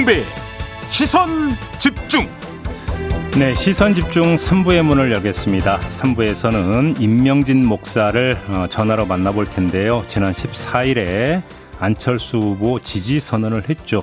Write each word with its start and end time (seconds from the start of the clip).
김종배 0.00 0.22
시선 0.88 1.28
집중 1.78 2.26
네, 3.38 3.54
시선 3.54 3.94
집중 3.94 4.34
3부의 4.34 4.82
문을 4.82 5.12
열겠습니다. 5.12 5.80
3부에서는 5.80 7.00
임명진 7.00 7.66
목사를 7.66 8.36
어, 8.48 8.66
전화로 8.68 9.06
만나볼 9.06 9.46
텐데요. 9.46 10.04
지난 10.08 10.32
14일에 10.32 11.42
안철수 11.78 12.38
후보 12.38 12.80
지지 12.80 13.20
선언을 13.20 13.68
했죠. 13.68 14.02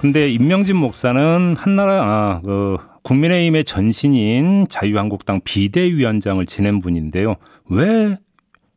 근데 0.00 0.30
임명진 0.30 0.76
목사는 0.76 1.54
한나라 1.56 2.02
아, 2.02 2.40
그 2.42 2.78
국민의힘의 3.02 3.64
전신인 3.64 4.66
자유한국당 4.68 5.40
비대위원장을 5.44 6.44
지낸 6.46 6.80
분인데요. 6.80 7.36
왜 7.68 8.16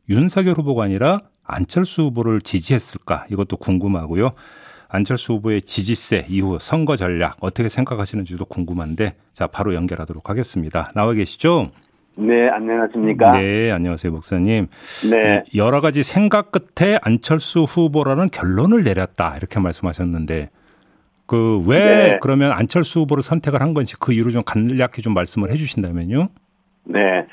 윤석열 0.08 0.54
후보가 0.54 0.84
아니라 0.84 1.18
안철수 1.44 2.02
후보를 2.02 2.40
지지했을까? 2.40 3.26
이것도 3.30 3.56
궁금하고요. 3.56 4.32
안철수 4.92 5.32
후보의 5.34 5.62
지지세 5.62 6.26
이후 6.28 6.58
선거 6.60 6.96
전략 6.96 7.38
어떻게 7.40 7.70
생각하시는지도 7.70 8.44
궁금한데 8.44 9.14
자 9.32 9.46
바로 9.46 9.74
연결하도록 9.74 10.28
하겠습니다. 10.28 10.90
나와 10.94 11.14
계시죠? 11.14 11.70
네, 12.14 12.50
안녕하십니까? 12.50 13.30
네, 13.30 13.70
안녕하세요, 13.70 14.12
목사님. 14.12 14.66
네. 15.10 15.44
여러 15.54 15.80
가지 15.80 16.02
생각 16.02 16.52
끝에 16.52 16.98
안철수 17.00 17.62
후보라는 17.62 18.28
결론을 18.30 18.82
내렸다 18.84 19.34
이렇게 19.38 19.58
말씀하셨는데 19.60 20.50
그왜 21.24 21.78
네. 21.78 22.18
그러면 22.20 22.52
안철수 22.52 23.00
후보를 23.00 23.22
선택을 23.22 23.62
한 23.62 23.72
건지 23.72 23.96
그 23.98 24.12
이유 24.12 24.30
좀 24.30 24.42
간략히 24.44 25.00
좀 25.00 25.14
말씀을 25.14 25.50
해주신다면요. 25.52 26.28
네. 26.84 27.26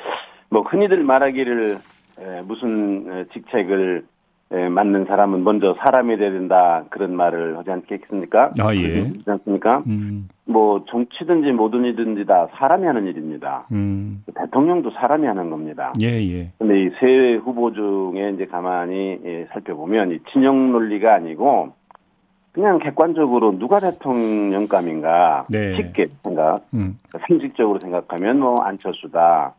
뭐 0.50 0.62
흔히들 0.62 1.04
말하기를 1.04 1.78
에, 2.20 2.42
무슨 2.44 3.06
에, 3.12 3.26
직책을 3.34 4.06
에, 4.52 4.68
맡는 4.68 5.06
사람은 5.06 5.44
먼저 5.44 5.76
사람이 5.80 6.18
돼야 6.18 6.32
된다 6.32 6.84
그런 6.90 7.16
말을 7.16 7.58
하지 7.58 7.70
않겠습니까? 7.70 8.52
아, 8.60 8.74
예. 8.74 9.02
그렇지 9.04 9.24
않습니까? 9.28 9.84
음, 9.86 10.28
뭐 10.46 10.84
정치든지 10.90 11.52
뭐든 11.52 11.86
이든지 11.86 12.26
다 12.26 12.48
사람이 12.56 12.86
하는 12.88 13.06
일입니다. 13.06 13.68
음, 13.72 14.24
대통령도 14.34 14.90
사람이 14.92 15.28
하는 15.28 15.52
겁니다. 15.52 15.94
예, 16.02 16.08
예, 16.08 16.52
근데 16.58 16.82
이 16.84 16.90
세 17.00 17.36
후보 17.36 17.72
중에 17.74 18.32
이제 18.34 18.46
가만히 18.48 19.20
예, 19.24 19.48
살펴보면 19.54 20.12
이 20.14 20.20
진영 20.32 20.72
논리가 20.72 21.14
아니고 21.14 21.74
그냥 22.52 22.80
객관적으로 22.80 23.60
누가 23.60 23.80
대통령감인가 23.80 25.46
네. 25.50 25.76
쉽게 25.76 26.08
생각 26.24 26.62
음, 26.74 26.98
상식적으로 27.28 27.80
생각하면 27.80 28.40
뭐 28.40 28.56
안철수다. 28.64 29.54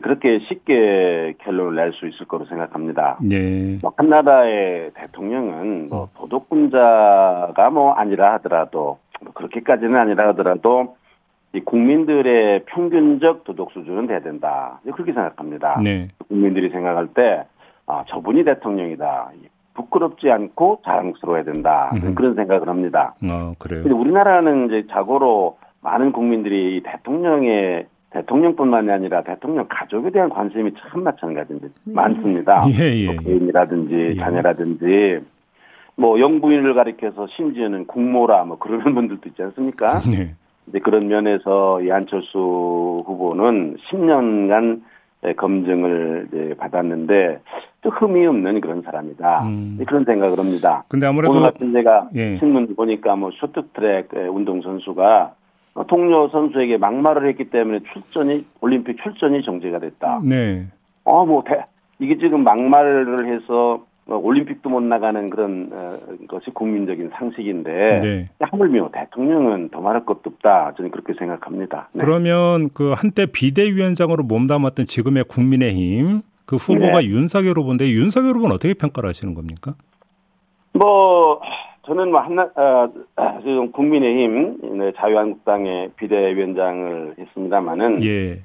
그렇게 0.00 0.38
쉽게 0.40 1.34
결론을 1.38 1.74
낼 1.76 1.92
수 1.92 2.06
있을 2.06 2.26
거로 2.26 2.44
생각합니다. 2.46 3.18
예, 3.32 3.78
뭐 3.82 3.92
한나라의 3.96 4.90
대통령은 4.94 5.88
뭐 5.88 6.08
도덕분자가 6.16 7.70
뭐 7.70 7.92
아니라 7.92 8.34
하더라도 8.34 8.98
뭐 9.22 9.32
그렇게까지는 9.32 9.96
아니라 9.96 10.28
하더라도 10.28 10.96
이 11.52 11.60
국민들의 11.60 12.64
평균적 12.66 13.44
도덕 13.44 13.70
수준은 13.72 14.06
돼야 14.08 14.20
된다. 14.20 14.80
그렇게 14.84 15.12
생각합니다. 15.12 15.80
네, 15.82 16.08
국민들이 16.28 16.70
생각할 16.70 17.08
때 17.08 17.44
아, 17.86 18.04
저분이 18.08 18.44
대통령이다. 18.44 19.30
부끄럽지 19.74 20.30
않고 20.30 20.80
자랑스러워야 20.84 21.44
된다. 21.44 21.90
음흠. 21.94 22.14
그런 22.14 22.34
생각을 22.34 22.68
합니다. 22.68 23.14
어 23.22 23.52
그래요. 23.58 23.82
근데 23.82 23.94
우리나라는 23.94 24.66
이제 24.66 24.86
자고로 24.90 25.58
많은 25.82 26.12
국민들이 26.12 26.76
이 26.78 26.82
대통령의 26.82 27.86
대통령뿐만이 28.16 28.90
아니라 28.90 29.22
대통령 29.22 29.66
가족에 29.68 30.10
대한 30.10 30.30
관심이 30.30 30.72
참 30.78 31.02
마찬가지인데 31.02 31.68
많습니다. 31.84 32.64
예, 32.80 33.02
예, 33.02 33.06
뭐 33.06 33.14
예. 33.14 33.16
부인이라든지 33.18 33.94
예. 33.94 34.14
자녀라든지 34.16 35.20
뭐 35.96 36.18
영부인을 36.18 36.74
가리켜서 36.74 37.26
심지어는 37.28 37.86
국모라 37.86 38.44
뭐 38.44 38.58
그러는 38.58 38.94
분들도 38.94 39.28
있지 39.28 39.42
않습니까? 39.42 40.00
네, 40.10 40.34
이제 40.68 40.78
그런 40.78 41.08
면에서 41.08 41.82
이 41.82 41.90
안철수 41.90 43.02
후보는 43.06 43.76
10년간 43.90 44.82
검증을 45.36 46.28
이제 46.28 46.54
받았는데 46.58 47.40
또 47.82 47.90
흠이 47.90 48.26
없는 48.26 48.60
그런 48.60 48.82
사람이다. 48.82 49.42
음. 49.44 49.78
그런 49.86 50.04
생각을 50.04 50.38
합니다. 50.38 50.84
근데 50.88 51.06
오늘 51.06 51.26
아무래도 51.26 51.40
같은 51.40 51.72
제가 51.72 52.08
예. 52.14 52.38
신문 52.38 52.74
보니까 52.74 53.16
뭐 53.16 53.30
쇼트트랙 53.32 54.08
운동 54.30 54.62
선수가 54.62 55.34
동료 55.84 56.28
선수에게 56.28 56.78
막말을 56.78 57.28
했기 57.28 57.50
때문에 57.50 57.80
출전이 57.92 58.44
올림픽 58.60 59.02
출전이 59.02 59.42
정지가 59.42 59.78
됐다. 59.78 60.20
네, 60.24 60.66
어뭐 61.04 61.44
이게 61.98 62.18
지금 62.18 62.44
막말을 62.44 63.26
해서 63.26 63.84
뭐 64.06 64.18
올림픽도 64.18 64.70
못 64.70 64.80
나가는 64.82 65.28
그런 65.30 65.68
어, 65.72 65.98
것이 66.28 66.50
국민적인 66.50 67.10
상식인데 67.12 67.94
네. 68.00 68.28
하물며 68.38 68.90
대통령은 68.92 69.70
더 69.70 69.80
말할 69.80 70.06
것도 70.06 70.22
없다. 70.26 70.74
저는 70.76 70.92
그렇게 70.92 71.12
생각합니다. 71.14 71.88
네. 71.92 72.04
그러면 72.04 72.70
그 72.72 72.92
한때 72.92 73.26
비대위원장으로 73.26 74.22
몸담았던 74.22 74.86
지금의 74.86 75.24
국민의힘 75.24 76.22
그 76.44 76.54
후보가 76.54 77.00
네. 77.00 77.06
윤석열 77.06 77.58
후보인데 77.58 77.90
윤석열 77.90 78.36
후보는 78.36 78.54
어떻게 78.54 78.74
평가를 78.74 79.08
하시는 79.08 79.34
겁니까? 79.34 79.74
뭐 80.72 81.40
저는 81.86 82.10
뭐 82.10 82.20
한나 82.20 82.50
어, 82.54 82.88
지금 83.42 83.70
국민의힘 83.72 84.78
네, 84.78 84.92
자유한국당의 84.96 85.90
비대위원장을 85.96 87.14
했습니다마는 87.18 88.02
예, 88.04 88.40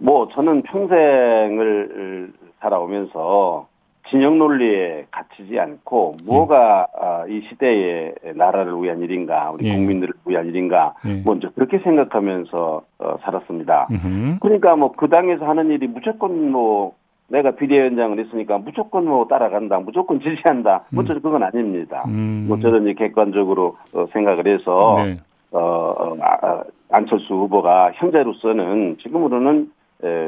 뭐 0.00 0.28
저는 0.28 0.62
평생을 0.62 2.32
살아오면서 2.60 3.66
진영 4.10 4.38
논리에 4.38 5.06
갇히지 5.10 5.58
않고 5.60 6.16
뭐가 6.24 6.86
아, 6.98 7.26
이 7.28 7.42
시대의 7.48 8.14
나라를 8.36 8.82
위한 8.82 9.00
일인가 9.02 9.50
우리 9.50 9.66
예. 9.66 9.74
국민들을 9.74 10.14
위한 10.24 10.46
일인가 10.46 10.94
예. 11.06 11.20
먼저 11.26 11.50
그렇게 11.50 11.78
생각하면서 11.80 12.82
어, 13.00 13.16
살았습니다. 13.22 13.88
음흠. 13.90 14.38
그러니까 14.40 14.76
뭐 14.76 14.92
그 14.96 15.08
당에서 15.08 15.46
하는 15.46 15.70
일이 15.70 15.86
무조건 15.88 16.50
뭐 16.50 16.94
내가 17.28 17.52
비대위원장을 17.52 18.18
했으니까 18.18 18.58
무조건 18.58 19.04
뭐 19.06 19.26
따라간다, 19.26 19.78
무조건 19.80 20.20
지지한다. 20.20 20.84
뭐 20.90 21.04
저는 21.04 21.22
그건 21.22 21.42
아닙니다. 21.42 22.04
음. 22.08 22.46
뭐 22.48 22.58
저는 22.58 22.82
이제 22.84 22.94
객관적으로 22.94 23.76
어, 23.94 24.06
생각을 24.12 24.46
해서 24.46 24.96
네. 25.04 25.20
어, 25.52 25.58
어, 25.60 26.16
아, 26.20 26.46
아, 26.46 26.62
안철수 26.90 27.34
후보가 27.34 27.92
현재로서는 27.94 28.96
지금으로는 29.02 29.62
에, 29.62 29.77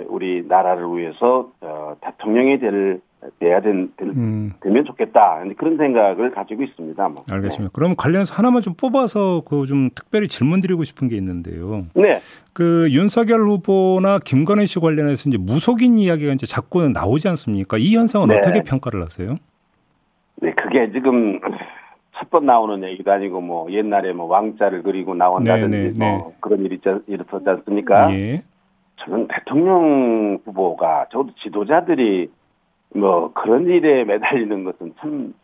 우리 0.08 0.44
나라를 0.46 0.86
위해서 0.96 1.50
어, 1.60 1.96
대통령이 2.00 2.58
될 2.58 3.00
돼야 3.38 3.60
된, 3.60 3.92
될, 3.98 4.08
음, 4.08 4.50
되면 4.62 4.82
좋겠다 4.86 5.42
그런 5.58 5.76
생각을 5.76 6.30
가지고 6.30 6.62
있습니다. 6.62 7.08
뭐. 7.10 7.22
알겠습니다. 7.30 7.70
그럼 7.74 7.94
관련해서 7.94 8.32
하나만 8.34 8.62
좀 8.62 8.72
뽑아서 8.72 9.42
그 9.44 9.66
좀 9.66 9.90
특별히 9.94 10.26
질문 10.26 10.60
드리고 10.62 10.84
싶은 10.84 11.08
게 11.08 11.16
있는데요. 11.16 11.84
네. 11.94 12.02
네. 12.02 12.20
그 12.54 12.88
윤석열 12.90 13.42
후보나 13.42 14.20
김건희 14.24 14.66
씨 14.66 14.80
관련해서 14.80 15.28
이제 15.28 15.36
무속인 15.36 15.98
이야기가 15.98 16.32
이제 16.32 16.46
자꾸 16.46 16.88
나오지 16.88 17.28
않습니까? 17.28 17.76
이 17.76 17.94
현상은 17.94 18.28
네. 18.28 18.38
어떻게 18.38 18.62
평가를 18.62 19.02
하세요? 19.02 19.34
네, 20.36 20.52
그게 20.54 20.90
지금 20.90 21.38
첫 22.16 22.30
번 22.30 22.46
나오는 22.46 22.82
얘기도 22.88 23.12
아니고 23.12 23.40
뭐 23.42 23.70
옛날에 23.70 24.12
뭐 24.12 24.26
왕자를 24.26 24.82
그리고 24.82 25.14
나온다든지 25.14 25.76
네, 25.76 25.92
네, 25.92 25.98
뭐 25.98 26.28
네. 26.28 26.36
그런 26.40 26.64
일이 26.64 26.78
있었지 27.06 27.48
않습니까? 27.48 28.12
예. 28.14 28.42
저는 29.00 29.28
대통령 29.28 30.38
후보가 30.44 31.06
저도 31.10 31.30
지도자들이 31.42 32.30
뭐 32.94 33.32
그런 33.32 33.66
일에 33.66 34.04
매달리는 34.04 34.64
것은 34.64 34.94
참 35.00 35.34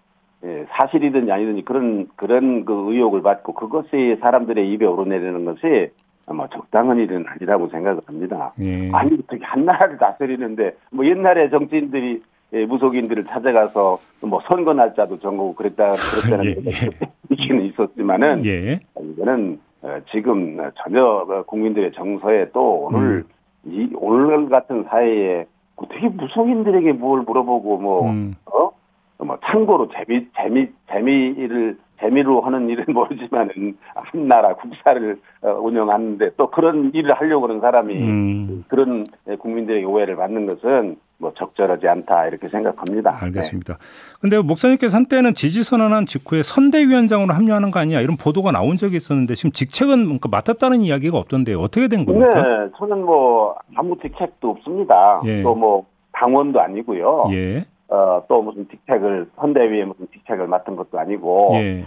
예, 0.44 0.67
사실이든지 0.71 1.33
아니든지 1.33 1.62
그런 1.62 2.09
그런 2.16 2.65
그 2.65 2.93
의혹을 2.93 3.22
받고 3.22 3.55
그것이 3.55 4.19
사람들의 4.21 4.71
입에 4.72 4.84
오르내리는 4.84 5.45
것이 5.45 5.91
아마 6.27 6.48
적당한 6.48 6.98
일은 6.98 7.25
아니라고 7.27 7.69
생각을 7.69 8.03
합니다. 8.07 8.53
예. 8.60 8.91
아니 8.92 9.15
어떻게 9.15 9.45
한 9.45 9.65
나라를 9.65 9.97
다스리는데 9.97 10.77
뭐 10.91 11.07
옛날에 11.07 11.48
정치인들이 11.51 12.22
예, 12.53 12.65
무속인들을 12.66 13.25
찾아가서 13.25 13.98
뭐 14.21 14.41
선거 14.47 14.72
날짜도 14.72 15.19
정하고 15.19 15.54
그랬다 15.54 15.92
그랬다는 15.92 16.45
예, 16.66 16.91
얘기는 17.30 17.63
있었지만은 17.66 18.45
예. 18.45 18.80
이거는 19.01 19.60
어, 19.83 19.98
지금 20.10 20.59
전혀 20.77 21.04
어, 21.04 21.42
국민들의 21.45 21.92
정서에 21.92 22.51
또 22.53 22.86
오늘 22.86 23.25
이 23.66 23.91
오늘 23.97 24.48
같은 24.48 24.84
사회에 24.84 25.47
어떻게 25.77 26.09
무속인들에게 26.09 26.92
뭘 26.92 27.22
물어보고 27.22 27.78
뭐 27.78 28.10
음. 28.10 28.34
어? 28.47 28.71
뭐 29.18 29.39
참고로 29.45 29.89
재미 29.91 30.27
재미 30.36 30.68
재미를 30.91 31.78
재미로 32.01 32.41
하는 32.41 32.69
일은 32.69 32.84
모르지만은 32.89 33.77
한 33.95 34.28
나라 34.28 34.54
국사를 34.54 35.19
어, 35.43 35.51
운영하는데 35.51 36.31
또 36.37 36.51
그런 36.51 36.91
일을 36.95 37.15
하려고 37.15 37.48
하는 37.48 37.60
사람이 37.60 37.95
음. 37.95 38.65
그런 38.69 39.07
국민들의 39.39 39.84
오해를 39.84 40.16
받는 40.16 40.47
것은 40.47 40.97
뭐 41.19 41.33
적절하지 41.34 41.89
않다 41.89 42.27
이렇게 42.27 42.48
생각합니다. 42.48 43.16
알겠습니다. 43.21 43.78
근데 44.21 44.39
목사님께서 44.39 44.97
한때는 44.97 45.34
지지 45.34 45.63
선언한 45.63 46.07
직후에 46.07 46.43
선대위원장으로 46.43 47.33
합류하는 47.33 47.71
거 47.71 47.81
아니야 47.81 48.01
이런 48.01 48.16
보도가 48.16 48.53
나온 48.53 48.77
적이 48.77 48.97
있었는데 48.97 49.34
지금 49.34 49.53
직책은 49.53 50.07
뭔가 50.07 50.28
맡았다는 50.28 50.83
이야기가 50.83 51.16
없던데 51.16 51.54
어떻게 51.54 51.89
된 51.89 52.01
네, 52.01 52.07
겁니까? 52.07 52.42
네, 52.42 52.71
저는 52.77 53.03
뭐 53.04 53.57
아무 53.75 53.97
직책도 54.01 54.49
없습니다. 54.49 55.22
예. 55.25 55.42
또뭐 55.42 55.87
당원도 56.13 56.60
아니고요. 56.60 57.28
예. 57.33 57.66
어, 57.88 58.22
또 58.28 58.42
무슨 58.42 58.68
직책을 58.68 59.30
선대위에 59.36 59.84
무슨 59.84 60.09
직책을 60.12 60.47
맡은 60.47 60.77
것도 60.77 60.98
아니고 60.98 61.50
예. 61.54 61.84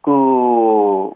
그 0.00 1.12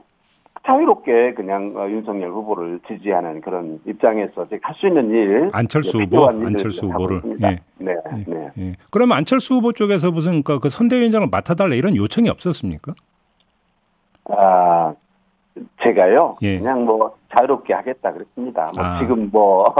자유롭게 0.64 1.34
그냥 1.34 1.72
어, 1.76 1.88
윤석열 1.90 2.30
후보를 2.30 2.80
지지하는 2.86 3.40
그런 3.40 3.80
입장에서 3.84 4.46
할 4.62 4.74
수 4.76 4.86
있는 4.86 5.10
일 5.10 5.50
안철수 5.52 5.98
예, 5.98 6.04
후보 6.04 6.26
안철수 6.28 6.86
후보를. 6.86 7.22
예. 7.42 7.56
네, 7.78 7.96
네. 8.28 8.50
예. 8.58 8.72
그러면 8.90 9.16
안철수 9.16 9.54
후보 9.54 9.72
쪽에서 9.72 10.12
무슨 10.12 10.42
그, 10.44 10.60
그 10.60 10.68
선대위원장을 10.68 11.26
맡아달라 11.30 11.74
이런 11.74 11.96
요청이 11.96 12.28
없었습니까? 12.28 12.94
아 14.30 14.94
제가요 15.82 16.36
예. 16.42 16.58
그냥 16.58 16.84
뭐 16.84 17.16
자유롭게 17.36 17.74
하겠다 17.74 18.12
그랬습니다. 18.12 18.68
뭐 18.74 18.84
아. 18.84 18.98
지금 19.00 19.28
뭐 19.32 19.74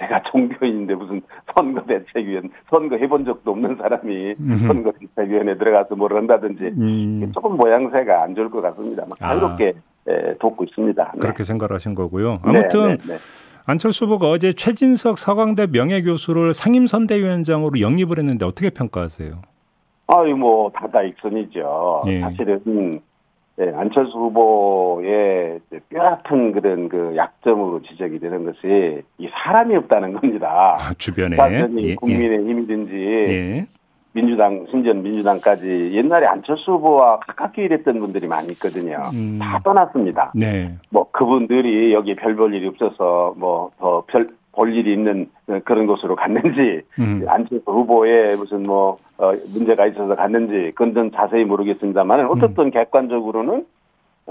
제가 0.00 0.22
종교인인데 0.22 0.94
무슨 0.94 1.20
선거대책위원 1.54 2.50
선거 2.70 2.96
해본 2.96 3.24
적도 3.26 3.52
없는 3.52 3.76
사람이 3.76 4.34
음흠. 4.40 4.66
선거대책위원회 4.66 5.58
들어가서 5.58 5.94
뭘 5.94 6.16
한다든지 6.16 6.64
음, 6.78 7.30
조금 7.32 7.56
모양새가 7.56 8.22
안 8.22 8.34
좋을 8.34 8.50
것 8.50 8.62
같습니다. 8.62 9.04
뭐 9.04 9.14
아. 9.20 9.28
자유롭게 9.28 9.74
에, 10.08 10.34
돕고 10.38 10.64
있습니다. 10.64 11.12
네. 11.14 11.20
그렇게 11.20 11.44
생각하신 11.44 11.94
거고요. 11.94 12.32
네, 12.32 12.38
아무튼 12.44 12.96
네, 12.96 13.14
네. 13.14 13.18
안철수 13.66 14.06
후보가 14.06 14.30
어제 14.30 14.52
최진석 14.52 15.18
서강대 15.18 15.66
명예교수를 15.70 16.54
상임선대위원장으로 16.54 17.80
영입을 17.80 18.18
했는데 18.18 18.46
어떻게 18.46 18.70
평가하세요? 18.70 19.42
아유 20.06 20.34
뭐 20.34 20.72
다다익선이죠. 20.74 22.02
예. 22.06 22.20
사실은 22.20 23.00
예, 23.60 23.72
안철수 23.76 24.16
후보의 24.18 25.60
뼈아픈 25.90 26.52
그런 26.52 26.88
그 26.88 27.12
약점으로 27.14 27.82
지적이 27.82 28.18
되는 28.18 28.44
것이 28.46 29.02
이 29.18 29.28
사람이 29.28 29.76
없다는 29.76 30.14
겁니다. 30.14 30.76
아, 30.80 30.94
주변에 30.96 31.36
사전이 31.36 31.84
예, 31.90 31.94
국민의힘이든지 31.96 32.94
예. 32.94 33.66
민주당 34.12 34.66
신전 34.70 35.02
민주당까지 35.04 35.92
옛날에 35.92 36.26
안철수 36.26 36.72
후보와 36.72 37.20
가깝게 37.20 37.64
일했던 37.64 38.00
분들이 38.00 38.26
많이 38.26 38.48
있거든요. 38.52 39.02
음. 39.14 39.38
다 39.40 39.60
떠났습니다. 39.62 40.32
네. 40.34 40.74
뭐 40.90 41.08
그분들이 41.12 41.92
여기 41.92 42.14
별 42.16 42.34
볼 42.34 42.52
일이 42.54 42.66
없어서 42.66 43.34
뭐 43.36 43.70
더 43.78 44.04
별 44.08 44.28
볼 44.52 44.74
일이 44.74 44.92
있는 44.92 45.30
그런 45.64 45.86
곳으로 45.86 46.16
갔는지 46.16 46.82
음. 46.98 47.24
안철수 47.28 47.64
후보에 47.66 48.34
무슨 48.36 48.62
뭐 48.64 48.96
어, 49.18 49.32
문제가 49.54 49.86
있어서 49.86 50.14
갔는지 50.16 50.72
그건 50.74 50.94
전 50.94 51.12
자세히 51.12 51.44
모르겠습니다만 51.44 52.26
어떻든 52.26 52.64
음. 52.66 52.70
객관적으로는 52.70 53.66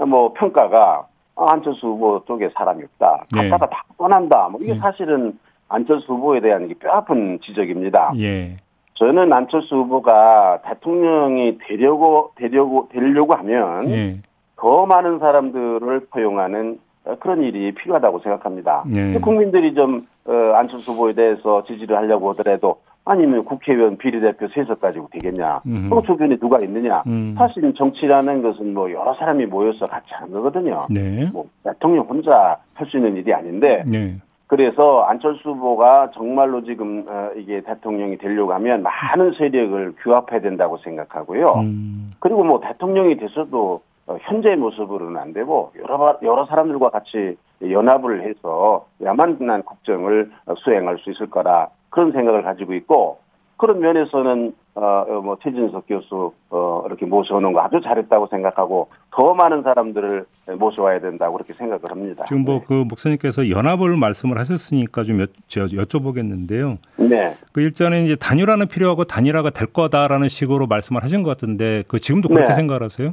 뭐 0.06 0.32
평가가 0.34 1.06
아, 1.36 1.52
안철수 1.52 1.86
후보 1.86 2.22
쪽에 2.26 2.50
사람이 2.54 2.82
없다. 2.84 3.24
네. 3.34 3.48
갔다가 3.48 3.70
다 3.70 3.84
떠난다. 3.96 4.48
뭐 4.50 4.60
이게 4.60 4.72
음. 4.72 4.78
사실은 4.78 5.38
안철수 5.68 6.12
후보에 6.12 6.40
대한 6.40 6.68
게 6.68 6.74
뼈아픈 6.74 7.38
지적입니다. 7.40 8.12
예. 8.18 8.56
저는 8.94 9.32
안철수 9.32 9.76
후보가 9.76 10.60
대통령이 10.62 11.58
되려고 11.66 12.32
되려고 12.34 12.88
되려고 12.90 13.34
하면 13.34 13.88
예. 13.88 14.18
더 14.56 14.84
많은 14.84 15.20
사람들을 15.20 16.08
포용하는 16.10 16.72
어, 16.72 16.89
그런 17.18 17.42
일이 17.42 17.72
필요하다고 17.72 18.20
생각합니다. 18.20 18.84
네. 18.86 19.18
국민들이 19.18 19.74
좀 19.74 20.06
어, 20.26 20.32
안철수 20.54 20.92
후보에 20.92 21.12
대해서 21.14 21.62
지지를 21.62 21.96
하려고 21.96 22.30
하더라도 22.30 22.76
아니면 23.04 23.44
국회의원 23.44 23.96
비례대표 23.96 24.46
세석 24.48 24.80
가지고 24.80 25.08
되겠냐? 25.10 25.62
또 25.88 26.02
주변에 26.02 26.36
누가 26.36 26.58
있느냐? 26.62 27.02
음. 27.06 27.34
사실 27.36 27.72
정치라는 27.74 28.42
것은 28.42 28.74
뭐 28.74 28.90
여러 28.92 29.14
사람이 29.14 29.46
모여서 29.46 29.86
같이 29.86 30.12
하는 30.12 30.32
거거든요. 30.32 30.86
네. 30.94 31.28
뭐 31.32 31.46
대통령 31.64 32.04
혼자 32.04 32.58
할 32.74 32.86
수 32.86 32.96
있는 32.98 33.16
일이 33.16 33.32
아닌데 33.34 33.82
네. 33.86 34.16
그래서 34.46 35.02
안철수 35.02 35.50
후보가 35.50 36.10
정말로 36.12 36.64
지금 36.64 37.04
어, 37.08 37.30
이게 37.36 37.60
대통령이 37.60 38.18
되려고 38.18 38.52
하면 38.54 38.82
많은 38.82 39.32
세력을 39.32 39.94
규합해야 40.02 40.40
된다고 40.40 40.76
생각하고요. 40.78 41.52
음. 41.60 42.12
그리고 42.18 42.42
뭐 42.44 42.60
대통령이 42.60 43.16
됐어도 43.16 43.74
어, 43.74 43.80
현재 44.22 44.56
모습으로는 44.56 45.16
안 45.20 45.32
되고 45.32 45.72
여러 45.80 45.98
바- 45.98 46.18
여러 46.22 46.46
사람들과 46.46 46.90
같이 46.90 47.36
연합을 47.62 48.28
해서 48.28 48.86
야만한 49.02 49.62
국정을 49.62 50.30
어, 50.46 50.54
수행할 50.56 50.98
수 50.98 51.10
있을 51.10 51.28
거라 51.28 51.68
그런 51.90 52.12
생각을 52.12 52.42
가지고 52.42 52.74
있고 52.74 53.18
그런 53.56 53.80
면에서는 53.80 54.54
어뭐 54.74 55.36
최진석 55.42 55.86
교수 55.86 56.32
어 56.48 56.84
이렇게 56.86 57.04
모셔오는 57.04 57.52
거 57.52 57.60
아주 57.60 57.80
잘했다고 57.82 58.28
생각하고 58.28 58.88
더 59.10 59.34
많은 59.34 59.62
사람들을 59.62 60.24
모셔와야 60.58 61.00
된다고 61.00 61.34
그렇게 61.34 61.52
생각을 61.54 61.82
합니다. 61.90 62.24
지금 62.28 62.44
뭐그 62.44 62.84
목사님께서 62.88 63.50
연합을 63.50 63.96
말씀을 63.96 64.38
하셨으니까 64.38 65.02
좀 65.02 65.20
여, 65.20 65.26
저, 65.48 65.66
여쭤보겠는데요. 65.66 66.78
네. 66.96 67.34
그 67.52 67.60
일전에 67.60 68.04
이제 68.04 68.16
단일화는 68.16 68.68
필요하고 68.68 69.04
단일화가 69.04 69.50
될 69.50 69.66
거다라는 69.72 70.28
식으로 70.28 70.66
말씀을 70.66 71.02
하신 71.02 71.22
것 71.22 71.30
같은데 71.30 71.82
그 71.88 71.98
지금도 71.98 72.28
그렇게 72.28 72.48
네. 72.48 72.54
생각하세요? 72.54 73.10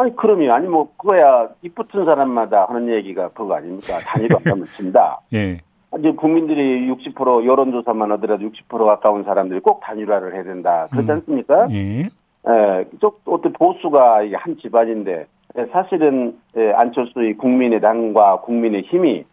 아니 0.00 0.16
그럼요. 0.16 0.52
아니 0.52 0.66
뭐 0.66 0.88
그거야 0.96 1.48
입 1.62 1.74
붙은 1.74 2.06
사람마다 2.06 2.66
하는 2.66 2.88
얘기가 2.88 3.28
그거 3.30 3.54
아닙니까? 3.54 3.98
단위로 4.06 4.36
한다면 4.36 4.66
진다. 4.76 5.20
예. 5.34 5.60
이제 5.98 6.12
국민들이 6.12 6.88
60% 6.90 7.44
여론조사만 7.44 8.10
하더라도 8.12 8.44
60% 8.48 8.86
가까운 8.86 9.24
사람들이 9.24 9.60
꼭 9.60 9.80
단일화를 9.80 10.34
해야 10.34 10.44
된다. 10.44 10.86
그렇지 10.90 11.10
음. 11.10 11.14
않습니까? 11.16 11.66
예. 11.70 12.08
예, 12.48 12.84
쪽 13.00 13.20
어떤 13.26 13.52
보수가 13.52 14.22
한 14.32 14.56
집안인데 14.56 15.26
예, 15.58 15.66
사실은 15.72 16.38
예, 16.56 16.72
안철수의 16.72 17.34
국민의당과 17.34 18.40
국민의힘이 18.40 19.24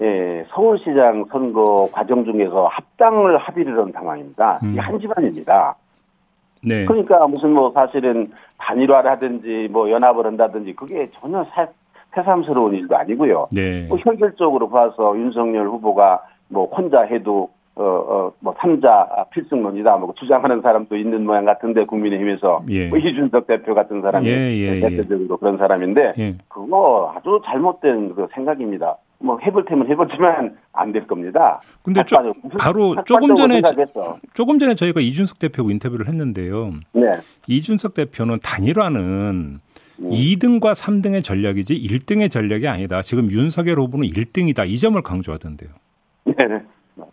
예, 0.00 0.44
서울시장 0.50 1.26
선거 1.30 1.88
과정 1.92 2.24
중에서 2.24 2.66
합당을 2.68 3.36
합의를 3.38 3.78
한 3.78 3.92
상황입니다. 3.92 4.60
음. 4.62 4.70
이게 4.70 4.80
한 4.80 4.98
집안입니다. 4.98 5.76
네. 6.66 6.84
그러니까 6.84 7.26
무슨 7.28 7.52
뭐 7.52 7.70
사실은 7.72 8.32
단일화를 8.58 9.10
하든지 9.12 9.68
뭐 9.70 9.90
연합을 9.90 10.26
한다든지 10.26 10.74
그게 10.74 11.08
전혀 11.20 11.44
새, 11.54 11.68
새삼스러운 12.14 12.74
일도 12.74 12.96
아니고요. 12.96 13.48
네. 13.52 13.86
뭐 13.88 13.98
현실적으로 13.98 14.68
봐서 14.68 15.16
윤석열 15.16 15.68
후보가 15.68 16.24
뭐 16.48 16.66
혼자 16.66 17.02
해도 17.02 17.50
어 17.76 17.82
어 17.82 18.32
뭐 18.40 18.54
삼자 18.58 19.26
필승론이다 19.32 19.96
뭐 19.98 20.14
주장하는 20.14 20.62
사람도 20.62 20.96
있는 20.96 21.26
모양 21.26 21.44
같은데 21.44 21.84
국민의힘에서 21.84 22.62
예. 22.70 22.88
뭐 22.88 22.98
이준석 22.98 23.46
대표 23.46 23.74
같은 23.74 24.00
사람이 24.00 24.26
예, 24.26 24.32
예, 24.32 24.76
예. 24.76 24.80
대표적으로 24.80 25.36
그런 25.36 25.58
사람인데 25.58 26.14
예. 26.18 26.34
그거 26.48 27.12
아주 27.14 27.40
잘못된 27.44 28.14
그 28.14 28.28
생각입니다. 28.34 28.96
뭐 29.18 29.38
해볼 29.38 29.64
테면 29.64 29.88
해보지만 29.88 30.56
안 30.72 30.92
될 30.92 31.06
겁니다. 31.06 31.60
근데 31.82 32.02
무슨 32.42 32.58
바로 32.58 32.94
조금 33.04 33.34
전에 33.34 33.60
생각했어. 33.62 34.18
조금 34.34 34.58
전에 34.58 34.74
저희가 34.74 35.00
이준석 35.00 35.38
대표하고 35.38 35.70
인터뷰를 35.70 36.06
했는데요. 36.06 36.74
네. 36.92 37.06
이준석 37.48 37.94
대표는 37.94 38.38
단일화는 38.42 39.00
음. 39.98 40.10
2등과 40.10 40.72
3등의 40.74 41.24
전략이지 41.24 41.74
1등의 41.74 42.30
전략이 42.30 42.68
아니다. 42.68 43.00
지금 43.02 43.30
윤석열 43.30 43.78
후보는 43.78 44.06
1등이다. 44.06 44.68
이 44.68 44.76
점을 44.78 45.00
강조하던데요. 45.00 45.70
네. 46.26 46.34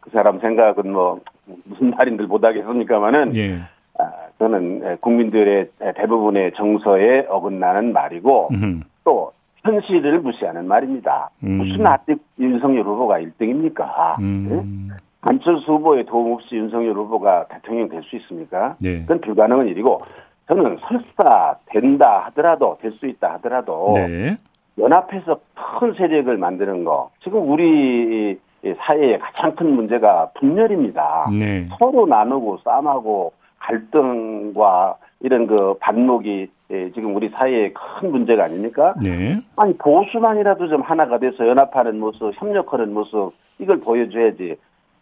그 0.01 0.09
사람 0.11 0.39
생각은 0.39 0.91
뭐 0.91 1.21
무슨 1.65 1.91
말인들 1.91 2.27
못하겠습니까만은 2.27 3.35
예. 3.35 3.59
아, 3.99 4.03
저는 4.39 4.97
국민들의 4.99 5.69
대부분의 5.95 6.53
정서에 6.55 7.25
어긋나는 7.29 7.93
말이고 7.93 8.49
음흠. 8.51 8.79
또 9.05 9.31
현실을 9.63 10.19
무시하는 10.19 10.67
말입니다. 10.67 11.29
음. 11.43 11.51
무슨 11.57 11.87
아직 11.87 12.19
윤석열 12.39 12.83
후보가 12.85 13.19
1등입니까? 13.19 14.19
음. 14.19 14.89
안철수 15.21 15.73
후보의 15.73 16.05
도움 16.05 16.33
없이 16.33 16.55
윤석열 16.55 16.95
후보가 16.95 17.47
대통령 17.47 17.87
될 17.87 18.03
수 18.03 18.17
있습니까? 18.17 18.75
네. 18.81 19.01
그건 19.01 19.21
불가능한 19.21 19.67
일이고 19.69 20.01
저는 20.47 20.77
설사 20.81 21.55
된다 21.67 22.23
하더라도 22.27 22.77
될 22.81 22.91
수 22.91 23.07
있다 23.07 23.35
하더라도 23.35 23.91
네. 23.95 24.37
연합해서 24.77 25.39
큰 25.79 25.93
세력을 25.93 26.35
만드는 26.35 26.83
거 26.83 27.09
지금 27.23 27.49
우리 27.49 28.37
사회의 28.79 29.17
가장 29.19 29.55
큰 29.55 29.73
문제가 29.75 30.29
분열입니다. 30.35 31.29
네. 31.39 31.69
서로 31.79 32.05
나누고 32.05 32.57
싸움하고 32.65 33.31
갈등과 33.59 34.97
이런 35.23 35.47
그 35.47 35.75
반목이 35.79 36.49
예, 36.71 36.91
지금 36.91 37.15
우리 37.15 37.29
사회의 37.29 37.73
큰 37.73 38.11
문제가 38.11 38.43
아닙니까? 38.43 38.93
네. 39.01 39.39
아니 39.55 39.75
보수만이라도 39.77 40.67
좀 40.67 40.81
하나가 40.81 41.17
돼서 41.17 41.47
연합하는 41.47 41.99
모습, 41.99 42.31
협력하는 42.35 42.93
모습 42.93 43.31
이걸 43.57 43.79
보여줘야지. 43.79 44.57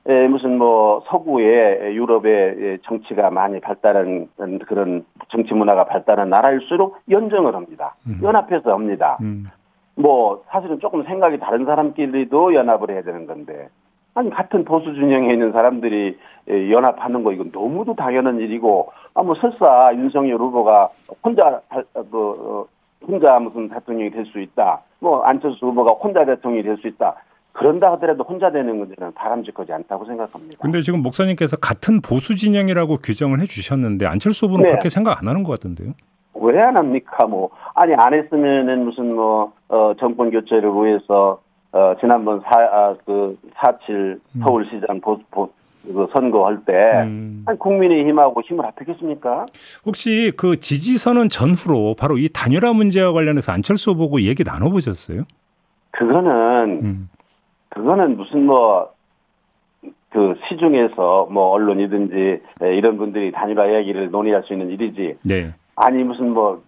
에, 0.08 0.28
무슨 0.28 0.58
뭐 0.58 1.04
서구의 1.08 1.96
유럽의 1.96 2.56
예, 2.60 2.78
정치가 2.84 3.30
많이 3.30 3.60
발달한 3.60 4.30
그런 4.66 5.06
정치 5.30 5.54
문화가 5.54 5.86
발달한 5.86 6.30
나라일수록 6.30 7.00
연정을 7.10 7.56
합니다. 7.56 7.96
음. 8.08 8.20
연합해서 8.22 8.74
합니다. 8.74 9.18
음. 9.22 9.46
뭐 9.96 10.44
사실은 10.50 10.80
조금 10.80 11.04
생각이 11.04 11.40
다른 11.40 11.66
사람끼리도 11.66 12.54
연합을 12.54 12.92
해야 12.92 13.02
되는 13.02 13.26
건데 13.26 13.70
아니 14.14 14.30
같은 14.30 14.66
보수 14.66 14.94
진영에 14.94 15.32
있는 15.34 15.52
사람들이 15.52 16.18
예, 16.50 16.72
연합하는 16.72 17.24
거 17.24 17.32
이건 17.32 17.52
너무도 17.54 17.96
당연한 17.96 18.40
일이고 18.40 18.92
아뭐 19.14 19.36
설사 19.36 19.92
윤석열 19.96 20.38
후보가 20.38 20.90
혼자 21.24 21.62
발- 21.70 21.86
어, 21.94 22.04
그 22.12 22.18
어, 22.18 22.66
혼자 23.08 23.40
무슨 23.40 23.70
대통령이 23.70 24.12
될 24.12 24.26
수 24.26 24.40
있다 24.40 24.82
뭐 25.00 25.22
안철수 25.24 25.66
후보가 25.68 25.94
혼자 25.94 26.26
대통령이 26.26 26.64
될 26.64 26.78
수 26.78 26.88
있다 26.88 27.16
그런다 27.54 27.92
하더라도 27.94 28.24
혼자 28.24 28.50
되는 28.52 28.78
문제는 28.78 29.14
바람직하지 29.14 29.74
않다고 29.74 30.06
생각합니다. 30.06 30.58
근데 30.62 30.80
지금 30.80 31.02
목사님께서 31.04 31.58
같은 31.58 32.00
보수 32.02 32.36
진영이라고 32.38 32.98
규정을 33.04 33.42
해 33.42 33.46
주셨는데 33.46 34.06
안철수 34.06 34.46
후보는 34.46 34.64
네. 34.64 34.70
그렇게 34.72 34.88
생각 34.88 35.20
안 35.22 35.28
하는 35.28 35.44
것 35.44 35.60
같던데요. 35.60 35.92
왜 36.36 36.62
안 36.62 36.78
합니까? 36.78 37.28
뭐 37.28 37.50
아니 37.76 37.94
안 37.94 38.14
했으면은 38.14 38.86
무슨 38.86 39.14
뭐 39.16 39.52
어, 39.68 39.94
정권 40.00 40.32
교체를 40.32 40.70
위해서 40.74 41.42
어, 41.74 41.96
지난번 42.00 42.42
사그 42.42 43.38
사칠 43.56 44.20
음. 44.36 44.42
서울시장 44.42 45.00
보, 45.02 45.20
보, 45.32 45.50
그 45.84 46.08
선거할 46.12 46.64
때 46.66 47.04
음. 47.06 47.46
국민의힘하고 47.58 48.42
힘을 48.42 48.66
합했겠습니까? 48.66 49.46
혹시 49.86 50.32
그 50.38 50.60
지지선언 50.60 51.30
전후로 51.30 51.96
바로 51.98 52.18
이 52.18 52.28
단일화 52.30 52.74
문제와 52.74 53.14
관련해서 53.14 53.52
안철수 53.52 53.92
후보고 53.92 54.22
얘기 54.22 54.44
나눠보셨어요? 54.44 55.24
그거는 55.92 56.82
음. 56.84 57.10
그거는 57.70 58.18
무슨 58.18 58.46
뭐 58.46 58.92
그 60.12 60.36
시중에서 60.48 61.28
뭐 61.32 61.50
언론이든지 61.52 62.42
에, 62.62 62.76
이런 62.76 62.98
분들이 62.98 63.32
단일화 63.32 63.68
이야기를 63.68 64.12
논의할 64.12 64.44
수 64.44 64.54
있는 64.54 64.70
일이지 64.70 65.18
네. 65.24 65.54
아니 65.76 66.04
무슨 66.04 66.32
뭐 66.32 66.62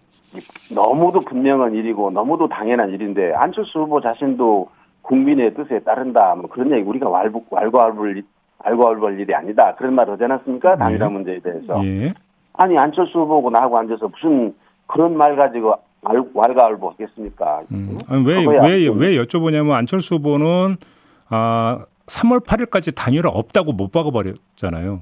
너무도 0.74 1.20
분명한 1.20 1.74
일이고 1.74 2.10
너무도 2.10 2.48
당연한 2.48 2.90
일인데 2.90 3.34
안철수 3.34 3.80
후보 3.80 4.00
자신도 4.00 4.68
국민의 5.04 5.54
뜻에 5.54 5.80
따른다 5.80 6.34
뭐 6.34 6.48
그런 6.50 6.70
얘기 6.72 6.82
우리가 6.82 7.08
왈부, 7.08 7.44
왈가왈부할 7.50 8.22
왈가왈부할 8.64 9.20
일이 9.20 9.34
아니다 9.34 9.74
그런 9.76 9.94
말 9.94 10.08
하지 10.10 10.24
않았습니까 10.24 10.76
단일화 10.76 11.06
네. 11.06 11.12
문제에 11.12 11.38
대해서 11.40 11.84
예. 11.86 12.12
아니 12.54 12.76
안철수 12.78 13.18
후보고 13.20 13.50
나하고 13.50 13.78
앉아서 13.78 14.08
무슨 14.08 14.54
그런 14.86 15.16
말 15.16 15.36
가지고 15.36 15.74
왈- 16.02 16.24
왈가왈부 16.34 16.90
하겠습니까 16.90 17.62
음. 17.72 17.96
아니, 18.08 18.24
왜. 18.26 18.44
왜, 18.46 18.88
왜 18.88 19.22
여쭤보냐면 19.22 19.72
안철수 19.72 20.16
후보는 20.16 20.76
아, 21.30 21.78
3월 22.06 22.44
8일까지 22.44 22.94
단일화 22.94 23.30
없다고 23.30 23.72
못 23.72 23.90
박아버렸잖아요. 23.90 25.00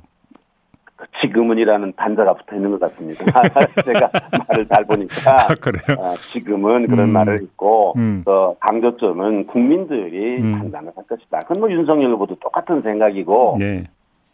지금은이라는 1.21 1.93
단자가 1.97 2.35
붙어 2.35 2.57
있는 2.57 2.71
것 2.71 2.81
같습니다. 2.81 3.25
제가 3.85 4.11
말을 4.49 4.67
잘 4.69 4.85
보니까 4.85 5.47
아, 5.49 5.55
그래요? 5.55 5.99
아, 6.01 6.15
지금은 6.33 6.87
그런 6.89 7.09
음. 7.09 7.13
말을 7.13 7.43
있고 7.43 7.95
음. 7.97 8.23
또 8.25 8.57
강조점은 8.61 9.47
국민들이 9.47 10.41
음. 10.41 10.59
판단을 10.59 10.93
할 10.97 11.05
것이다. 11.07 11.41
그건 11.41 11.61
뭐 11.61 11.71
윤석열 11.71 12.11
후보도 12.13 12.37
똑같은 12.37 12.83
생각이고 12.83 13.57
네. 13.59 13.85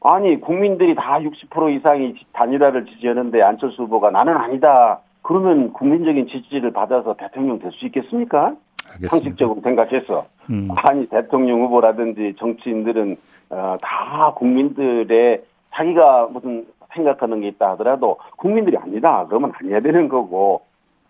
아니 0.00 0.40
국민들이 0.40 0.94
다 0.94 1.18
60% 1.20 1.76
이상이 1.76 2.14
단일화를 2.32 2.86
지지하는데 2.86 3.42
안철수 3.42 3.82
후보가 3.82 4.10
나는 4.10 4.36
아니다. 4.36 5.00
그러면 5.22 5.72
국민적인 5.72 6.28
지지를 6.28 6.72
받아서 6.72 7.14
대통령 7.18 7.58
될 7.58 7.72
수 7.72 7.84
있겠습니까? 7.86 8.54
알겠습니다. 8.92 9.08
상식적으로 9.08 9.60
생각해서 9.62 10.26
음. 10.50 10.68
아니 10.76 11.06
대통령 11.08 11.62
후보라든지 11.62 12.34
정치인들은 12.38 13.16
어, 13.50 13.76
다 13.80 14.32
국민들의 14.36 15.42
자기가 15.74 16.28
무슨 16.32 16.66
생각하는 16.94 17.40
게 17.40 17.48
있다 17.48 17.70
하더라도 17.72 18.18
국민들이 18.36 18.76
아니다 18.76 19.26
그러면 19.28 19.52
아니야 19.60 19.80
되는 19.80 20.08
거고 20.08 20.62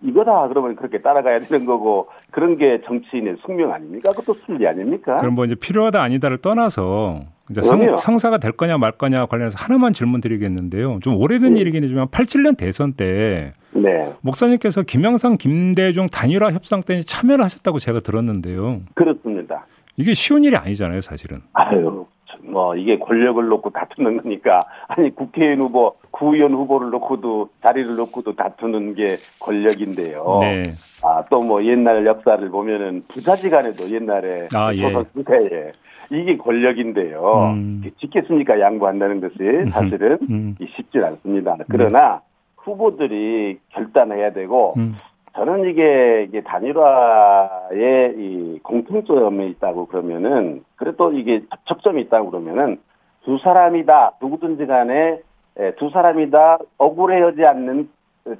이거다 0.02 0.48
그러면 0.48 0.76
그렇게 0.76 1.00
따라가야 1.00 1.40
되는 1.40 1.66
거고 1.66 2.08
그런 2.30 2.56
게 2.56 2.80
정치인의 2.84 3.36
숙명 3.44 3.72
아닙니까? 3.72 4.10
그것도 4.10 4.38
순리 4.44 4.66
아닙니까? 4.66 5.16
그럼 5.18 5.34
뭐 5.34 5.44
이제 5.44 5.54
필요하다 5.54 6.00
아니다를 6.02 6.38
떠나서 6.38 7.20
이제 7.50 7.62
성, 7.62 7.78
그럼요. 7.78 7.96
성 7.96 8.18
사가 8.18 8.38
될 8.38 8.52
거냐 8.52 8.78
말 8.78 8.92
거냐 8.92 9.26
관련해서 9.26 9.56
하나만 9.58 9.94
질문 9.94 10.20
드리겠는데요. 10.20 10.98
좀 11.02 11.16
오래된 11.16 11.54
네. 11.54 11.60
일이긴 11.60 11.82
하지만 11.82 12.06
87년 12.08 12.56
대선 12.56 12.92
때 12.92 13.52
네 13.72 14.12
목사님께서 14.22 14.82
김영삼, 14.82 15.36
김대중 15.36 16.06
단일화 16.06 16.52
협상 16.52 16.82
때 16.82 17.00
참여를 17.00 17.44
하셨다고 17.44 17.78
제가 17.78 18.00
들었는데요. 18.00 18.80
그렇습니다. 18.94 19.66
이게 19.96 20.14
쉬운 20.14 20.44
일이 20.44 20.56
아니잖아요, 20.56 21.00
사실은. 21.00 21.40
아유 21.52 22.06
뭐 22.50 22.76
이게 22.76 22.98
권력을 22.98 23.44
놓고 23.46 23.70
다투는 23.70 24.22
거니까 24.22 24.60
아니 24.88 25.14
국회의원 25.14 25.60
후보 25.60 25.94
구의원 26.10 26.52
후보를 26.54 26.90
놓고도 26.90 27.48
자리를 27.62 27.94
놓고도 27.96 28.34
다투는 28.36 28.94
게 28.94 29.16
권력인데요. 29.40 30.38
네. 30.40 30.62
아, 31.04 31.24
또 31.30 31.38
뭐 31.48 31.64
옛날 31.64 32.04
역사를 32.04 32.46
보면은 32.50 33.04
부자지간에도 33.08 33.88
옛날에 33.90 34.48
아, 34.54 34.72
예. 34.74 34.80
조선 34.82 35.06
시대에 35.16 35.72
이게 36.10 36.36
권력인데요. 36.36 37.52
음. 37.54 37.82
짓겠습니까? 38.00 38.60
양보한다는 38.60 39.20
것이 39.20 39.70
사실은 39.70 40.18
음. 40.28 40.56
이 40.60 40.66
쉽지 40.76 40.98
않습니다. 40.98 41.56
그러나 41.68 42.20
후보들이 42.56 43.58
결단해야 43.70 44.32
되고 44.32 44.74
음. 44.76 44.96
저는 45.38 45.70
이게, 45.70 46.24
이게 46.28 46.40
단일화에 46.40 48.14
이 48.16 48.58
공통점이 48.64 49.50
있다고 49.50 49.86
그러면은 49.86 50.64
그래도 50.74 51.12
이게 51.12 51.44
접점이 51.66 52.02
있다고 52.02 52.30
그러면은 52.32 52.78
두 53.22 53.38
사람이다 53.38 54.14
누구든지 54.20 54.66
간에 54.66 55.20
에, 55.56 55.74
두 55.76 55.90
사람이다 55.90 56.58
억울해하지 56.78 57.44
않는 57.44 57.88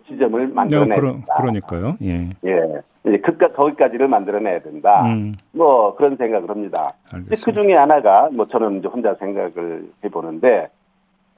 지점을 0.08 0.48
네, 0.48 0.52
만들어내야 0.52 0.98
그러, 0.98 1.12
된다. 1.12 1.34
그러 1.36 1.52
니까요. 1.52 1.96
예. 2.02 2.30
예. 2.44 2.82
이제 3.06 3.18
그까 3.18 3.52
거기까지를 3.52 4.08
만들어내야 4.08 4.58
된다. 4.60 5.04
음. 5.06 5.36
뭐 5.52 5.94
그런 5.94 6.16
생각을 6.16 6.50
합니다. 6.50 6.94
그. 7.10 7.52
중에 7.52 7.74
하나가 7.74 8.28
뭐 8.32 8.46
저는 8.48 8.80
이제 8.80 8.88
혼자 8.88 9.14
생각을 9.14 9.88
해보는데 10.02 10.68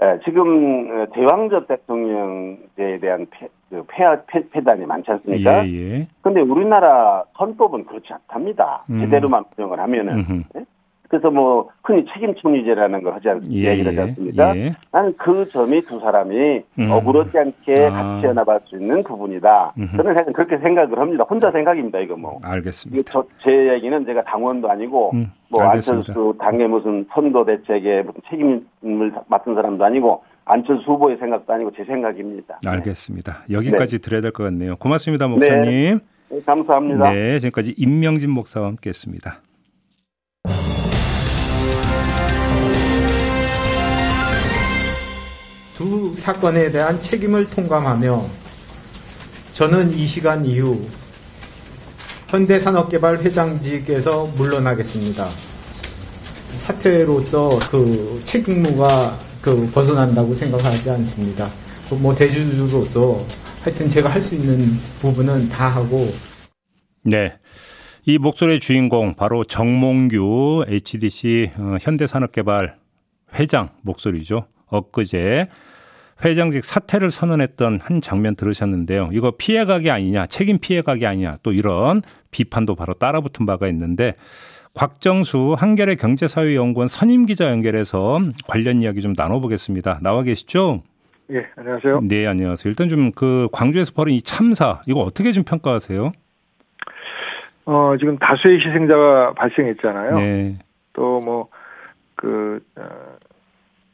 에, 0.00 0.18
지금 0.24 1.02
어, 1.02 1.06
대왕적 1.12 1.68
대통령제에 1.68 2.98
대한 3.00 3.26
폐, 3.30 3.48
그 3.70 3.84
폐하, 3.86 4.20
폐, 4.26 4.46
폐단이 4.50 4.84
많지 4.84 5.10
않습니까? 5.12 5.64
예, 5.66 5.72
예. 5.72 6.08
근데 6.22 6.40
우리나라 6.40 7.22
헌법은 7.38 7.86
그렇지 7.86 8.12
않답니다. 8.12 8.84
음. 8.90 8.98
제대로만 9.00 9.44
운영을 9.56 9.78
하면은. 9.78 10.44
예? 10.56 10.64
그래서 11.08 11.28
뭐 11.28 11.68
흔히 11.82 12.04
책임총리제라는 12.06 13.02
걸 13.02 13.14
하지 13.14 13.28
않, 13.28 13.42
예, 13.50 13.70
얘기를 13.70 13.90
하지 13.90 14.10
않습니까? 14.10 14.56
예. 14.56 14.76
나는 14.92 15.12
그 15.16 15.48
점이 15.48 15.82
두 15.82 15.98
사람이 15.98 16.62
음. 16.78 16.90
어그러지 16.90 17.36
않게 17.36 17.86
아. 17.86 17.90
같이 17.90 18.26
연합할 18.26 18.60
수 18.66 18.76
있는 18.76 19.02
부분이다. 19.02 19.74
음흠. 19.76 19.96
저는 19.96 20.32
그렇게 20.32 20.58
생각을 20.58 20.98
합니다. 20.98 21.24
혼자 21.28 21.50
생각입니다, 21.50 21.98
이거 22.00 22.16
뭐. 22.16 22.40
알겠습니다. 22.42 23.12
저, 23.12 23.24
제 23.42 23.72
얘기는 23.72 24.04
제가 24.04 24.22
당원도 24.22 24.68
아니고, 24.68 25.10
음, 25.14 25.32
뭐, 25.50 25.62
알겠습니다. 25.62 26.12
안철수 26.12 26.34
당의 26.38 26.68
무슨 26.68 27.06
선거 27.12 27.44
대책에 27.44 28.02
무슨 28.02 28.20
책임을 28.28 29.12
맡은 29.28 29.54
사람도 29.56 29.84
아니고, 29.84 30.22
안철수 30.44 30.82
후보의 30.90 31.16
생각도 31.18 31.52
아니고 31.52 31.70
제 31.76 31.84
생각입니다. 31.84 32.58
알겠습니다. 32.66 33.44
여기까지 33.50 34.00
드려야 34.00 34.20
될 34.20 34.32
것 34.32 34.44
같네요. 34.44 34.76
고맙습니다, 34.76 35.28
목사님. 35.28 36.00
네, 36.30 36.40
감사합니다. 36.44 37.12
네, 37.12 37.38
지금까지 37.38 37.74
임명진 37.76 38.30
목사와 38.30 38.66
함께했습니다. 38.68 39.40
두 45.76 46.14
사건에 46.16 46.70
대한 46.70 47.00
책임을 47.00 47.48
통감하며 47.48 48.22
저는 49.54 49.94
이 49.94 50.06
시간 50.06 50.44
이후 50.44 50.80
현대산업개발 52.28 53.18
회장직에서 53.18 54.26
물러나겠습니다. 54.36 55.26
사퇴로서 56.56 57.48
그 57.70 58.20
책임무가 58.24 59.18
그 59.40 59.70
벗어난다고 59.72 60.34
생각하지 60.34 60.90
않습니다. 60.90 61.48
그뭐 61.88 62.14
대주주로서 62.14 63.24
하여튼 63.62 63.88
제가 63.88 64.08
할 64.08 64.22
수 64.22 64.34
있는 64.34 64.58
부분은 65.00 65.48
다 65.48 65.68
하고 65.68 66.08
네. 67.02 67.34
이 68.06 68.18
목소리의 68.18 68.60
주인공 68.60 69.14
바로 69.14 69.44
정몽규 69.44 70.64
HDC 70.68 71.50
어, 71.58 71.76
현대산업개발 71.80 72.76
회장 73.34 73.70
목소리죠. 73.82 74.46
엊그제 74.66 75.46
회장직 76.24 76.64
사퇴를 76.64 77.10
선언했던 77.10 77.80
한 77.82 78.00
장면 78.00 78.36
들으셨는데요. 78.36 79.10
이거 79.12 79.32
피해가기 79.36 79.90
아니냐, 79.90 80.26
책임 80.26 80.58
피해가기 80.58 81.06
아니냐, 81.06 81.36
또 81.42 81.52
이런 81.52 82.02
비판도 82.30 82.74
바로 82.74 82.94
따라붙은 82.94 83.46
바가 83.46 83.68
있는데 83.68 84.14
곽정수 84.74 85.54
한겨레 85.58 85.96
경제사회연구원 85.96 86.88
선임 86.88 87.26
기자 87.26 87.50
연결해서 87.50 88.20
관련 88.48 88.82
이야기 88.82 89.00
좀 89.00 89.14
나눠보겠습니다. 89.16 89.98
나와 90.02 90.22
계시죠? 90.22 90.82
예, 91.32 91.46
안녕하세요. 91.56 92.00
네, 92.08 92.26
안녕하세요. 92.26 92.70
일단 92.70 92.88
좀 92.88 93.12
그 93.14 93.48
광주에서 93.52 93.92
벌인 93.94 94.14
이 94.14 94.22
참사 94.22 94.80
이거 94.86 95.00
어떻게 95.00 95.32
좀 95.32 95.44
평가하세요? 95.44 96.12
어, 97.66 97.96
지금 97.98 98.18
다수의 98.18 98.58
희생자가 98.58 99.34
발생했잖아요. 99.34 100.18
네. 100.18 100.58
또 100.92 101.20
뭐, 101.20 101.48
그, 102.16 102.60
어, 102.76 102.82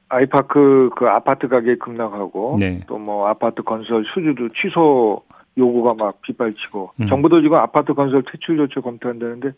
아이파크 0.08 0.90
그 0.96 1.08
아파트 1.08 1.48
가격 1.48 1.78
급락하고 1.80 2.56
네. 2.58 2.80
또뭐 2.86 3.26
아파트 3.26 3.62
건설 3.62 4.04
수주도 4.14 4.48
취소 4.50 5.22
요구가 5.58 5.94
막 5.94 6.22
빗발치고 6.22 6.92
음. 7.00 7.06
정부도 7.08 7.42
지금 7.42 7.56
아파트 7.56 7.92
건설 7.92 8.22
퇴출 8.22 8.56
조치 8.56 8.76
검토한다는데 8.80 9.52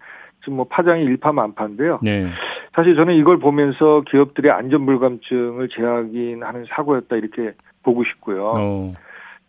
지금 0.49 0.57
뭐 0.57 0.67
파장이 0.67 1.05
일파만파인데요. 1.05 2.01
네. 2.03 2.27
사실 2.75 2.97
저는 2.97 3.15
이걸 3.15 3.39
보면서 3.39 4.03
기업들의 4.09 4.51
안전 4.51 4.87
불감증을 4.87 5.69
재확인하는 5.69 6.65
사고였다 6.71 7.17
이렇게 7.17 7.53
보고 7.83 8.03
싶고요. 8.05 8.55
어. 8.57 8.93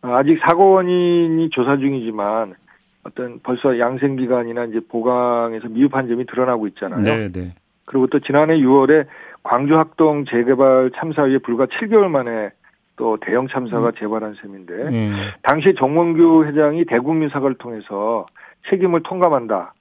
아직 0.01 0.39
사고 0.39 0.73
원인이 0.73 1.49
조사 1.51 1.77
중이지만 1.77 2.55
어떤 3.03 3.39
벌써 3.41 3.79
양생 3.79 4.17
기간이나 4.17 4.65
이제 4.65 4.81
보강에서 4.89 5.69
미흡한 5.69 6.09
점이 6.09 6.25
드러나고 6.25 6.67
있잖아요. 6.67 7.01
네, 7.01 7.31
네. 7.31 7.53
그리고 7.85 8.07
또 8.07 8.19
지난해 8.19 8.57
6월에 8.59 9.07
광주 9.43 9.77
학동 9.77 10.25
재개발 10.25 10.91
참사 10.95 11.23
후에 11.23 11.37
불과 11.37 11.65
7개월 11.65 12.07
만에 12.07 12.51
또 12.97 13.17
대형 13.21 13.47
참사가 13.47 13.91
재발한 13.97 14.35
셈인데 14.41 14.73
예. 14.91 15.11
당시 15.43 15.73
정몽규 15.75 16.45
회장이 16.45 16.83
대국민 16.85 17.29
사과를 17.29 17.55
통해서 17.57 18.25
책임을 18.69 19.03
통감한다 19.03 19.73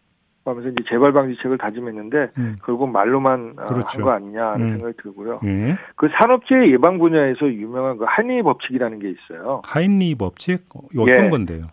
하면서 0.51 0.69
이제 0.69 0.85
재발 0.89 1.13
방지책을 1.13 1.59
다짐했는데 1.59 2.31
음. 2.39 2.57
결국 2.65 2.91
말로만 2.91 3.55
어, 3.59 3.67
그렇죠. 3.67 3.99
한거 3.99 4.11
아니냐 4.11 4.53
하는 4.53 4.67
음. 4.67 4.73
생각이 4.75 4.97
들고요. 5.03 5.41
예. 5.45 5.77
그 5.97 6.09
산업재해 6.13 6.71
예방 6.71 6.99
분야에서 6.99 7.47
유명한 7.47 7.99
그 7.99 8.05
한리 8.07 8.43
법칙이라는 8.43 8.99
게 8.99 9.11
있어요. 9.11 9.63
하인리 9.65 10.15
법칙 10.15 10.65
어, 10.75 10.81
어떤 10.97 11.27
예. 11.27 11.31
건데요? 11.31 11.67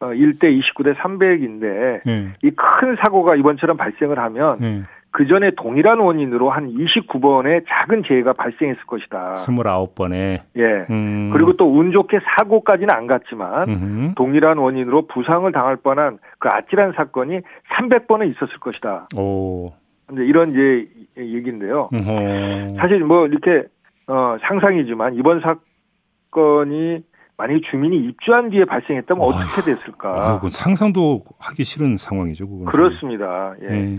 어, 0.00 0.06
1대 0.06 0.60
29대 0.60 0.96
300인데 0.96 2.00
예. 2.06 2.32
이큰 2.42 2.96
사고가 3.02 3.36
이번처럼 3.36 3.76
발생을 3.76 4.18
하면 4.18 4.58
예. 4.62 4.82
그 5.12 5.26
전에 5.26 5.50
동일한 5.50 6.00
원인으로 6.00 6.48
한 6.50 6.72
29번의 6.74 7.64
작은 7.68 8.02
재해가 8.08 8.32
발생했을 8.32 8.82
것이다. 8.86 9.34
29번에 9.36 10.40
예. 10.56 10.86
음. 10.90 11.30
그리고 11.32 11.52
또 11.52 11.66
운 11.72 11.92
좋게 11.92 12.20
사고까지는 12.36 12.92
안 12.94 13.06
갔지만 13.06 13.68
음흠. 13.68 14.14
동일한 14.16 14.58
원인으로 14.58 15.06
부상을 15.06 15.50
당할 15.52 15.76
뻔한 15.76 16.18
그 16.38 16.48
아찔한 16.50 16.92
사건이 16.96 17.40
300번은 17.76 18.30
있었을 18.30 18.58
것이다. 18.58 19.08
오. 19.16 19.72
이런 20.12 20.50
이제 20.52 20.86
얘기인데요. 21.16 21.88
음호. 21.92 22.76
사실 22.78 23.00
뭐 23.04 23.26
이렇게 23.26 23.64
어 24.06 24.36
상상이지만 24.42 25.14
이번 25.14 25.40
사건이 25.40 27.02
만약 27.36 27.60
주민이 27.70 27.96
입주한 27.96 28.50
뒤에 28.50 28.64
발생했다면 28.64 29.22
어휴. 29.22 29.30
어떻게 29.30 29.74
됐을까? 29.74 30.10
아, 30.10 30.40
상상도 30.50 31.22
하기 31.38 31.64
싫은 31.64 31.96
상황이죠. 31.96 32.48
그건. 32.48 32.66
그렇습니다. 32.66 33.54
예. 33.62 33.68
예. 33.70 33.98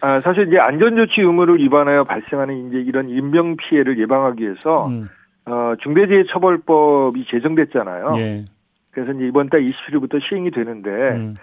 아, 0.00 0.20
사실 0.20 0.48
이제 0.48 0.58
안전조치 0.58 1.20
의무를 1.20 1.58
위반하여 1.58 2.04
발생하는 2.04 2.68
이제 2.68 2.78
이런 2.78 3.08
인명 3.08 3.56
피해를 3.56 3.98
예방하기 3.98 4.42
위해서 4.42 4.86
음. 4.86 5.08
어, 5.46 5.74
중대재해처벌법이 5.82 7.26
제정됐잖아요. 7.28 8.14
예. 8.18 8.44
그래서 8.92 9.12
이제 9.12 9.26
이번 9.26 9.50
달 9.50 9.62
27일부터 9.62 10.20
시행이 10.22 10.50
되는데 10.52 10.90
음. 10.90 11.34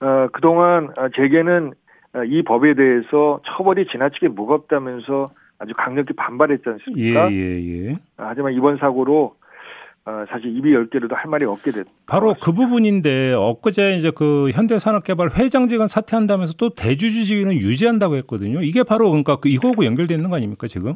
어, 0.00 0.28
그동안 0.32 0.90
어, 0.98 1.08
제게는 1.14 1.72
어, 2.14 2.24
이 2.24 2.42
법에 2.42 2.74
대해서 2.74 3.40
처벌이 3.44 3.86
지나치게 3.86 4.28
무겁다면서 4.28 5.30
아주 5.58 5.72
강력히 5.76 6.14
반발했지 6.14 6.64
예, 6.66 6.70
않습니까? 6.70 7.32
예, 7.32 7.36
예. 7.36 7.92
아, 8.16 8.28
하지만 8.28 8.54
이번 8.54 8.78
사고로 8.78 9.34
어, 10.10 10.26
사실 10.28 10.56
입이 10.56 10.74
열 10.74 10.86
개로도 10.90 11.14
할 11.14 11.30
말이 11.30 11.44
없게 11.44 11.70
됐. 11.70 11.86
바로 12.06 12.34
그 12.40 12.52
부분인데 12.52 13.32
엊그제 13.34 13.96
이제 13.96 14.10
그 14.10 14.50
현대산업개발 14.50 15.30
회장직은 15.38 15.86
사퇴한다면서 15.86 16.54
또 16.54 16.70
대주주직은 16.70 17.52
유지한다고 17.52 18.16
했거든요. 18.16 18.60
이게 18.62 18.82
바로 18.82 19.10
그러니까 19.10 19.36
그 19.36 19.48
이거하고 19.48 19.84
연결돼 19.84 20.14
있는 20.14 20.28
거 20.28 20.36
아닙니까 20.36 20.66
지금? 20.66 20.94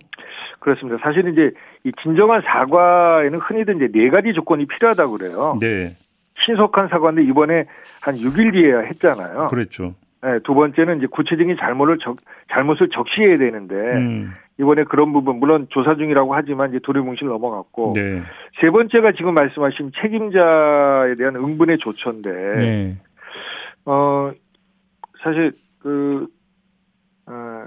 그렇습니다. 0.59 0.99
사실 1.03 1.29
이제 1.29 1.53
이 1.85 1.93
진정한 2.03 2.43
사과에는 2.43 3.39
흔히들 3.39 3.77
이제 3.77 3.89
네 3.93 4.11
가지 4.11 4.33
조건이 4.33 4.67
필요하다고 4.67 5.13
그래요. 5.17 5.59
네, 5.61 5.95
신속한 6.45 6.89
사과인데 6.89 7.23
이번에 7.23 7.67
한 8.01 8.17
6일 8.17 8.53
뒤에야 8.53 8.81
했잖아요. 8.81 9.49
그랬죠. 9.49 9.95
네, 10.23 10.39
두 10.43 10.55
번째는 10.55 10.99
이제 10.99 11.07
구체적인 11.07 11.57
잘못을 11.59 11.99
적, 11.99 12.17
잘못을 12.51 12.89
적시해야 12.89 13.37
되는데 13.37 13.75
음, 13.75 14.33
이번에 14.59 14.85
그런 14.85 15.13
부분 15.13 15.41
물론 15.41 15.67
조사 15.71 15.97
중이라고 15.97 16.35
하지만 16.35 16.71
이제 16.71 16.79
도리뭉실 16.83 17.27
넘어갔고 17.27 17.91
네, 17.95 18.23
세 18.61 18.71
번째가 18.71 19.13
지금 19.13 19.35
말씀하신 19.35 19.93
책임자에 20.01 21.17
대한 21.17 21.37
응분의 21.37 21.79
조처인데 21.79 22.31
네, 22.31 22.97
어 23.85 24.31
사실 25.23 25.53
그 25.81 26.29
어, 27.27 27.67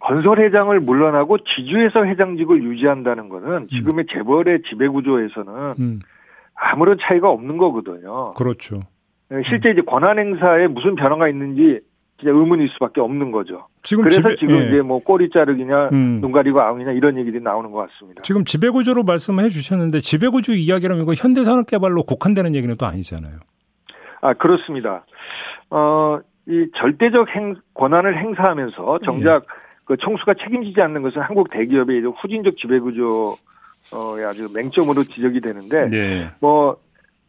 건설 0.00 0.40
회장을 0.40 0.78
물러나고 0.80 1.38
지주회사 1.38 2.04
회장직을 2.06 2.64
유지한다는 2.64 3.28
거는 3.28 3.68
지금의 3.68 4.06
재벌의 4.10 4.62
지배 4.68 4.88
구조에서는 4.88 5.74
음, 5.78 6.00
아무런 6.54 6.98
차이가 7.00 7.30
없는 7.30 7.56
거거든요. 7.56 8.34
그렇죠. 8.34 8.80
실제 9.48 9.70
이제 9.70 9.80
권한 9.80 10.18
행사에 10.18 10.66
무슨 10.66 10.96
변화가 10.96 11.28
있는지 11.28 11.80
진짜 12.22 12.32
의문일 12.32 12.68
수밖에 12.68 13.00
없는 13.00 13.32
거죠. 13.32 13.66
지금 13.82 14.04
그래서 14.04 14.22
지배, 14.22 14.36
지금 14.36 14.54
예. 14.54 14.68
이제 14.68 14.80
뭐 14.80 15.00
꼬리 15.00 15.28
자르기냐 15.28 15.88
음. 15.92 16.20
눈 16.20 16.30
가리고 16.30 16.60
아웅이냐 16.60 16.92
이런 16.92 17.18
얘기들이 17.18 17.42
나오는 17.42 17.70
것 17.72 17.90
같습니다. 17.90 18.22
지금 18.22 18.44
지배구조로 18.44 19.02
말씀해 19.02 19.48
주셨는데 19.48 20.00
지배구조 20.00 20.52
이야기라면 20.52 21.02
이거 21.02 21.14
현대산업개발로 21.14 22.04
국한되는 22.04 22.54
얘기는 22.54 22.74
또 22.76 22.86
아니잖아요. 22.86 23.40
아 24.20 24.34
그렇습니다. 24.34 25.04
어, 25.70 26.20
이 26.46 26.68
절대적 26.76 27.28
행, 27.34 27.56
권한을 27.74 28.16
행사하면서 28.16 29.00
정작 29.04 29.44
그 29.84 29.96
청수가 29.96 30.34
책임지지 30.34 30.80
않는 30.80 31.02
것은 31.02 31.22
한국 31.22 31.50
대기업의 31.50 32.02
후진적 32.02 32.56
지배구조 32.56 33.36
어, 33.92 34.16
아주 34.24 34.48
맹점으로 34.54 35.02
지적이 35.02 35.40
되는데 35.40 35.86
네, 35.86 36.30
뭐 36.38 36.76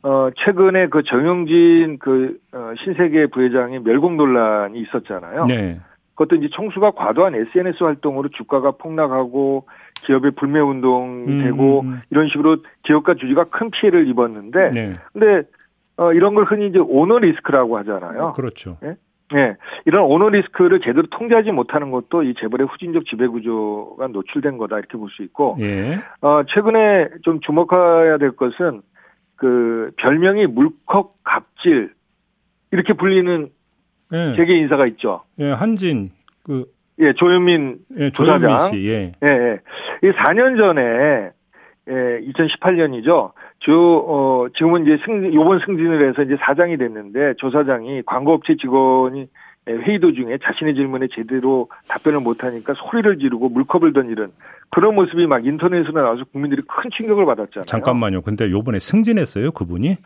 어, 0.03 0.29
최근에 0.35 0.87
그 0.87 1.03
정영진 1.03 1.97
그 1.99 2.37
어, 2.51 2.73
신세계 2.83 3.27
부회장의 3.27 3.79
멸공 3.83 4.17
논란이 4.17 4.79
있었잖아요. 4.81 5.45
네, 5.45 5.79
그것도 6.15 6.35
이제 6.35 6.49
청수가 6.53 6.91
과도한 6.91 7.35
SNS 7.35 7.83
활동으로 7.83 8.29
주가가 8.29 8.71
폭락하고 8.71 9.65
기업의 10.05 10.31
불매 10.31 10.59
운동이 10.59 11.31
음, 11.31 11.43
되고 11.43 11.81
음. 11.81 12.01
이런 12.09 12.27
식으로 12.27 12.57
기업과 12.83 13.15
주주가 13.15 13.45
큰 13.45 13.71
피해를 13.71 14.07
입었는데 14.09 14.69
네, 14.69 14.95
근데 15.13 15.47
어, 15.95 16.11
이런 16.11 16.35
걸 16.35 16.43
흔히 16.43 16.67
이제 16.67 16.79
오너 16.79 17.19
리스크라고 17.19 17.77
하잖아요. 17.77 18.33
그렇죠. 18.35 18.77
네. 19.31 19.55
이런 19.85 20.03
오너 20.03 20.29
리스크를 20.29 20.79
제대로 20.81 21.07
통제하지 21.07 21.51
못하는 21.51 21.89
것도 21.89 22.21
이 22.23 22.35
재벌의 22.35 22.67
후진적 22.67 23.05
지배 23.05 23.25
구조가 23.27 24.07
노출된 24.07 24.57
거다 24.59 24.77
이렇게 24.77 24.97
볼 24.97 25.09
수 25.09 25.23
있고 25.23 25.57
예, 25.59 25.99
어, 26.21 26.43
최근에 26.47 27.09
좀 27.23 27.39
주목해야 27.39 28.17
될 28.19 28.31
것은 28.35 28.81
그 29.43 29.91
별명이 29.97 30.47
물컥 30.47 31.15
갑질 31.25 31.91
이렇게 32.71 32.93
불리는 32.93 33.49
예, 34.13 34.33
재계 34.37 34.55
인사가 34.55 34.87
있죠. 34.87 35.23
예, 35.37 35.51
한진 35.51 36.11
그 36.43 36.63
예, 36.99 37.11
조현민 37.11 37.79
예, 37.97 38.09
조현민. 38.11 38.57
씨, 38.71 38.87
예, 38.87 39.11
예, 39.21 39.27
예. 39.27 39.59
이 40.01 40.11
4년 40.13 40.57
전에 40.57 41.31
예, 41.89 42.21
2018년이죠. 42.31 43.33
저, 43.59 43.73
어, 43.73 44.47
지금은 44.55 44.83
이제 44.83 44.97
승, 45.03 45.33
요번 45.33 45.59
승진을 45.59 46.07
해서 46.07 46.21
이제 46.21 46.37
사장이 46.39 46.77
됐는데, 46.77 47.33
조 47.37 47.51
사장이 47.51 48.03
광고업체 48.05 48.55
직원이 48.55 49.19
예, 49.23 49.27
회의 49.67 49.99
도중에 49.99 50.37
자신의 50.43 50.75
질문에 50.75 51.07
제대로 51.13 51.69
답변을 51.87 52.19
못하니까 52.19 52.73
소리를 52.75 53.17
지르고 53.19 53.49
물컵을 53.49 53.93
던지는 53.93 54.31
그런 54.69 54.95
모습이 54.95 55.27
막 55.27 55.45
인터넷으로 55.45 56.01
나와서 56.01 56.23
국민들이 56.31 56.61
큰 56.67 56.89
충격을 56.91 57.25
받았잖아요. 57.25 57.65
잠깐만요. 57.65 58.21
근데 58.21 58.49
요번에 58.49 58.79
승진했어요, 58.79 59.51
그분이? 59.51 59.97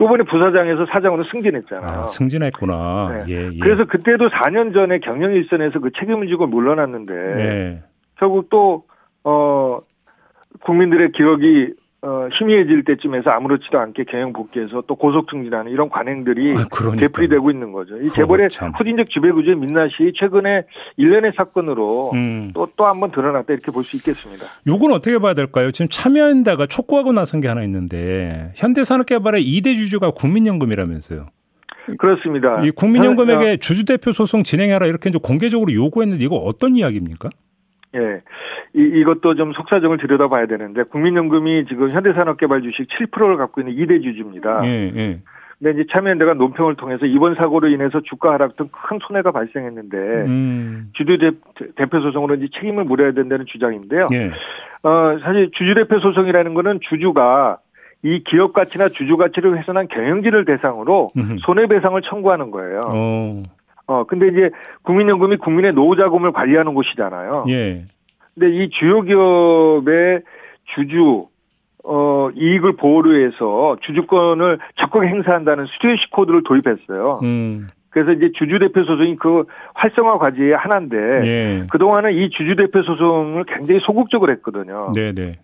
요번에 0.00 0.24
부사장에서 0.24 0.86
사장으로 0.86 1.24
승진했잖아요. 1.24 2.00
아, 2.00 2.06
승진했구나. 2.06 3.24
네. 3.26 3.32
예, 3.32 3.50
예. 3.52 3.58
그래서 3.58 3.84
그때도 3.84 4.28
4년 4.28 4.74
전에 4.74 4.98
경영 4.98 5.32
일선에서 5.32 5.78
그 5.78 5.90
책임을 5.98 6.26
지고 6.26 6.46
물러났는데, 6.46 7.14
예. 7.14 7.82
결국 8.16 8.50
또, 8.50 8.84
어, 9.22 9.80
국민들의 10.62 11.12
기억이, 11.12 11.74
어, 12.06 12.28
희미해질 12.38 12.84
때쯤에서 12.84 13.30
아무렇지도 13.30 13.78
않게 13.78 14.04
경영 14.04 14.34
복귀해서 14.34 14.82
또 14.86 14.94
고속 14.94 15.30
승진하는 15.30 15.72
이런 15.72 15.88
관행들이 15.88 16.52
아. 16.52 16.96
되풀이되고 16.98 17.50
있는 17.50 17.72
거죠. 17.72 17.96
이 18.02 18.10
재벌의 18.10 18.50
참. 18.50 18.72
후진적 18.76 19.08
지배구조의 19.08 19.56
민낯이 19.56 20.12
최근에 20.14 20.64
일련의 20.98 21.32
사건으로 21.34 22.10
음. 22.12 22.50
또, 22.54 22.68
또 22.76 22.84
한 22.84 23.00
번 23.00 23.10
드러났다 23.10 23.54
이렇게 23.54 23.72
볼 23.72 23.82
수 23.84 23.96
있겠습니다. 23.96 24.44
요건 24.66 24.92
어떻게 24.92 25.18
봐야 25.18 25.32
될까요? 25.32 25.70
지금 25.70 25.88
참여연대가 25.88 26.66
촉구하고 26.66 27.12
나선 27.14 27.40
게 27.40 27.48
하나 27.48 27.62
있는데 27.64 28.52
현대산업개발의 28.56 29.42
2대 29.42 29.74
주주가 29.74 30.10
국민연금이라면서요. 30.10 31.26
그렇습니다. 31.98 32.62
이 32.64 32.70
국민연금에게 32.70 33.56
주주대표 33.58 34.12
소송 34.12 34.42
진행해라 34.42 34.86
이렇게 34.86 35.08
이제 35.10 35.18
공개적으로 35.22 35.72
요구했는데 35.72 36.24
이거 36.24 36.36
어떤 36.36 36.76
이야기입니까? 36.76 37.28
예. 37.94 38.22
이, 38.74 38.82
이것도 39.00 39.34
좀 39.34 39.52
속사정을 39.52 39.98
들여다봐야 39.98 40.46
되는데, 40.46 40.82
국민연금이 40.84 41.66
지금 41.66 41.90
현대산업개발 41.90 42.62
주식 42.62 42.88
7%를 42.88 43.36
갖고 43.36 43.60
있는 43.60 43.74
2대 43.74 44.02
주주입니다. 44.02 44.62
예, 44.64 44.92
예. 44.96 45.20
근데 45.58 45.80
이제 45.80 45.86
참여연대가 45.92 46.34
논평을 46.34 46.74
통해서 46.74 47.06
이번 47.06 47.36
사고로 47.36 47.68
인해서 47.68 48.00
주가 48.00 48.32
하락 48.32 48.56
등 48.56 48.68
큰 48.72 48.98
손해가 49.00 49.30
발생했는데, 49.30 49.96
음. 49.96 50.90
주주 50.94 51.18
대, 51.18 51.30
대표 51.76 52.00
소송으로 52.00 52.34
이제 52.34 52.48
책임을 52.54 52.84
물어야 52.84 53.12
된다는 53.12 53.46
주장인데요. 53.46 54.06
예. 54.12 54.30
어, 54.82 55.18
사실 55.22 55.50
주주 55.52 55.74
대표 55.74 56.00
소송이라는 56.00 56.54
거는 56.54 56.80
주주가 56.82 57.58
이 58.02 58.22
기업 58.24 58.52
가치나 58.52 58.90
주주 58.90 59.16
가치를 59.16 59.56
훼손한 59.56 59.88
경영진을 59.88 60.44
대상으로. 60.44 61.12
손해배상을 61.40 62.02
청구하는 62.02 62.50
거예요. 62.50 62.80
어. 62.84 63.42
어, 63.86 64.04
근데 64.04 64.28
이제 64.28 64.50
국민연금이 64.82 65.36
국민의 65.36 65.72
노후 65.72 65.96
자금을 65.96 66.32
관리하는 66.32 66.74
곳이잖아요. 66.74 67.46
예. 67.48 67.84
근데 68.34 68.50
이 68.50 68.70
주요 68.70 69.02
기업의 69.02 70.22
주주 70.74 71.26
어 71.84 72.30
이익을 72.34 72.76
보호를 72.76 73.26
해서 73.26 73.76
주주권을 73.82 74.58
적극 74.76 75.04
행사한다는 75.04 75.66
스튜어십 75.66 76.10
코드를 76.10 76.42
도입했어요. 76.42 77.20
음. 77.22 77.68
그래서 77.90 78.10
이제 78.12 78.32
주주 78.34 78.58
대표 78.58 78.82
소송이 78.82 79.16
그 79.16 79.44
활성화 79.74 80.18
과제의 80.18 80.56
하나인데 80.56 80.96
예. 80.96 81.66
그 81.70 81.78
동안은 81.78 82.14
이 82.14 82.30
주주 82.30 82.56
대표 82.56 82.82
소송을 82.82 83.44
굉장히 83.44 83.80
소극적으로 83.80 84.32
했거든요. 84.32 84.90
네, 84.94 85.12
네. 85.12 85.38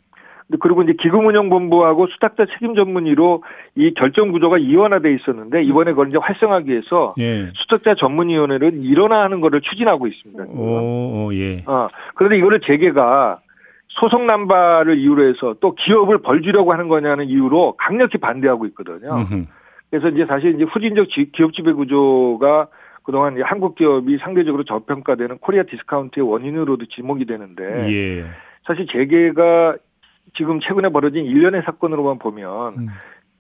그리고 0.59 0.83
이제 0.83 0.95
기금운용본부하고 0.95 2.09
수탁자 2.09 2.47
책임 2.47 2.75
전문의로 2.75 3.45
이 3.77 3.95
결정 3.95 4.33
구조가 4.33 4.59
이원화돼 4.59 5.15
있었는데 5.15 5.63
이번에 5.63 5.93
그걸 5.93 6.09
이제 6.09 6.19
활성화하기 6.21 6.71
위해서 6.71 7.15
예. 7.21 7.51
수탁자 7.55 7.95
전문위원회를 7.95 8.85
일원화하는 8.85 9.41
것을 9.41 9.61
추진하고 9.61 10.07
있습니다. 10.09 10.45
오, 10.49 11.27
오, 11.27 11.35
예. 11.35 11.63
어, 11.67 11.89
그런데 12.15 12.37
이거를 12.39 12.61
재계가 12.61 13.41
소송 13.89 14.27
남발을 14.27 14.99
이유로 14.99 15.23
해서 15.25 15.55
또 15.61 15.75
기업을 15.75 16.19
벌 16.19 16.43
주려고 16.43 16.73
하는 16.73 16.89
거냐는 16.89 17.27
이유로 17.27 17.75
강력히 17.77 18.19
반대하고 18.19 18.67
있거든요. 18.67 19.15
음흠. 19.15 19.45
그래서 19.91 20.09
이제 20.09 20.27
사실 20.27 20.55
이제 20.55 20.65
후진적 20.65 21.11
지- 21.11 21.31
기업 21.33 21.53
지배 21.53 21.73
구조가 21.73 22.69
그동안 23.03 23.41
한국 23.43 23.75
기업이 23.75 24.19
상대적으로 24.19 24.63
저평가되는 24.65 25.39
코리아 25.39 25.65
디스카운트의 25.65 26.29
원인으로도 26.29 26.87
지목이 26.87 27.25
되는데 27.27 27.65
예. 27.93 28.25
사실 28.65 28.87
재계가 28.87 29.77
지금 30.37 30.61
최근에 30.61 30.89
벌어진 30.91 31.25
일련의 31.27 31.63
사건으로만 31.65 32.19
보면 32.19 32.75
음. 32.79 32.89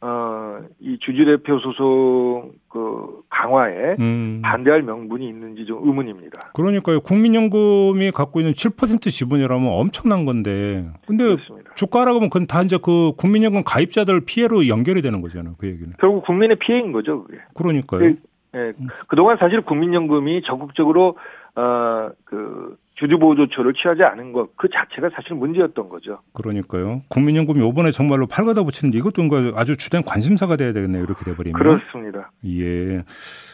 어, 0.02 0.60
이 0.80 0.96
주주대표 0.98 1.58
소송 1.58 2.52
그 2.68 3.20
강화에 3.28 3.96
음. 3.98 4.40
반대할 4.42 4.82
명분이 4.82 5.26
있는지 5.28 5.66
좀 5.66 5.86
의문입니다. 5.86 6.52
그러니까요. 6.54 7.00
국민연금이 7.00 8.10
갖고 8.10 8.40
있는 8.40 8.54
7% 8.54 9.02
지분이라면 9.10 9.68
엄청난 9.70 10.24
건데. 10.24 10.88
근데 11.06 11.24
그렇습니다. 11.24 11.74
주가라고 11.74 12.16
하면 12.16 12.30
그건 12.30 12.46
다 12.46 12.62
이제 12.62 12.78
그 12.82 13.12
국민연금 13.18 13.62
가입자들 13.64 14.22
피해로 14.24 14.68
연결이 14.68 15.02
되는 15.02 15.20
거잖아요. 15.20 15.56
그 15.58 15.66
얘기는. 15.66 15.92
결국 16.00 16.24
국민의 16.24 16.56
피해인 16.56 16.92
거죠, 16.92 17.24
그게. 17.24 17.38
그러니까요. 17.54 18.00
그- 18.00 18.16
예, 18.56 18.72
그동안 19.06 19.36
사실 19.36 19.60
국민연금이 19.60 20.42
적극적으로 20.42 21.16
어, 21.56 22.08
그 22.24 22.76
주주 23.00 23.18
보호 23.18 23.34
조처를 23.34 23.72
취하지 23.74 24.02
않은 24.02 24.32
것 24.32 24.50
그 24.56 24.68
자체가 24.68 25.08
사실 25.14 25.34
문제였던 25.34 25.88
거죠. 25.88 26.18
그러니까요. 26.34 27.02
국민연금이 27.08 27.66
이번에 27.66 27.90
정말로 27.92 28.26
팔가다 28.26 28.62
붙이는데 28.62 28.98
이것도 28.98 29.22
아주 29.56 29.76
주된 29.76 30.02
관심사가 30.04 30.56
돼야 30.56 30.72
되겠네요. 30.74 31.02
이렇게 31.02 31.24
돼버리면. 31.24 31.58
그렇습니다. 31.58 32.30
예. 32.46 33.02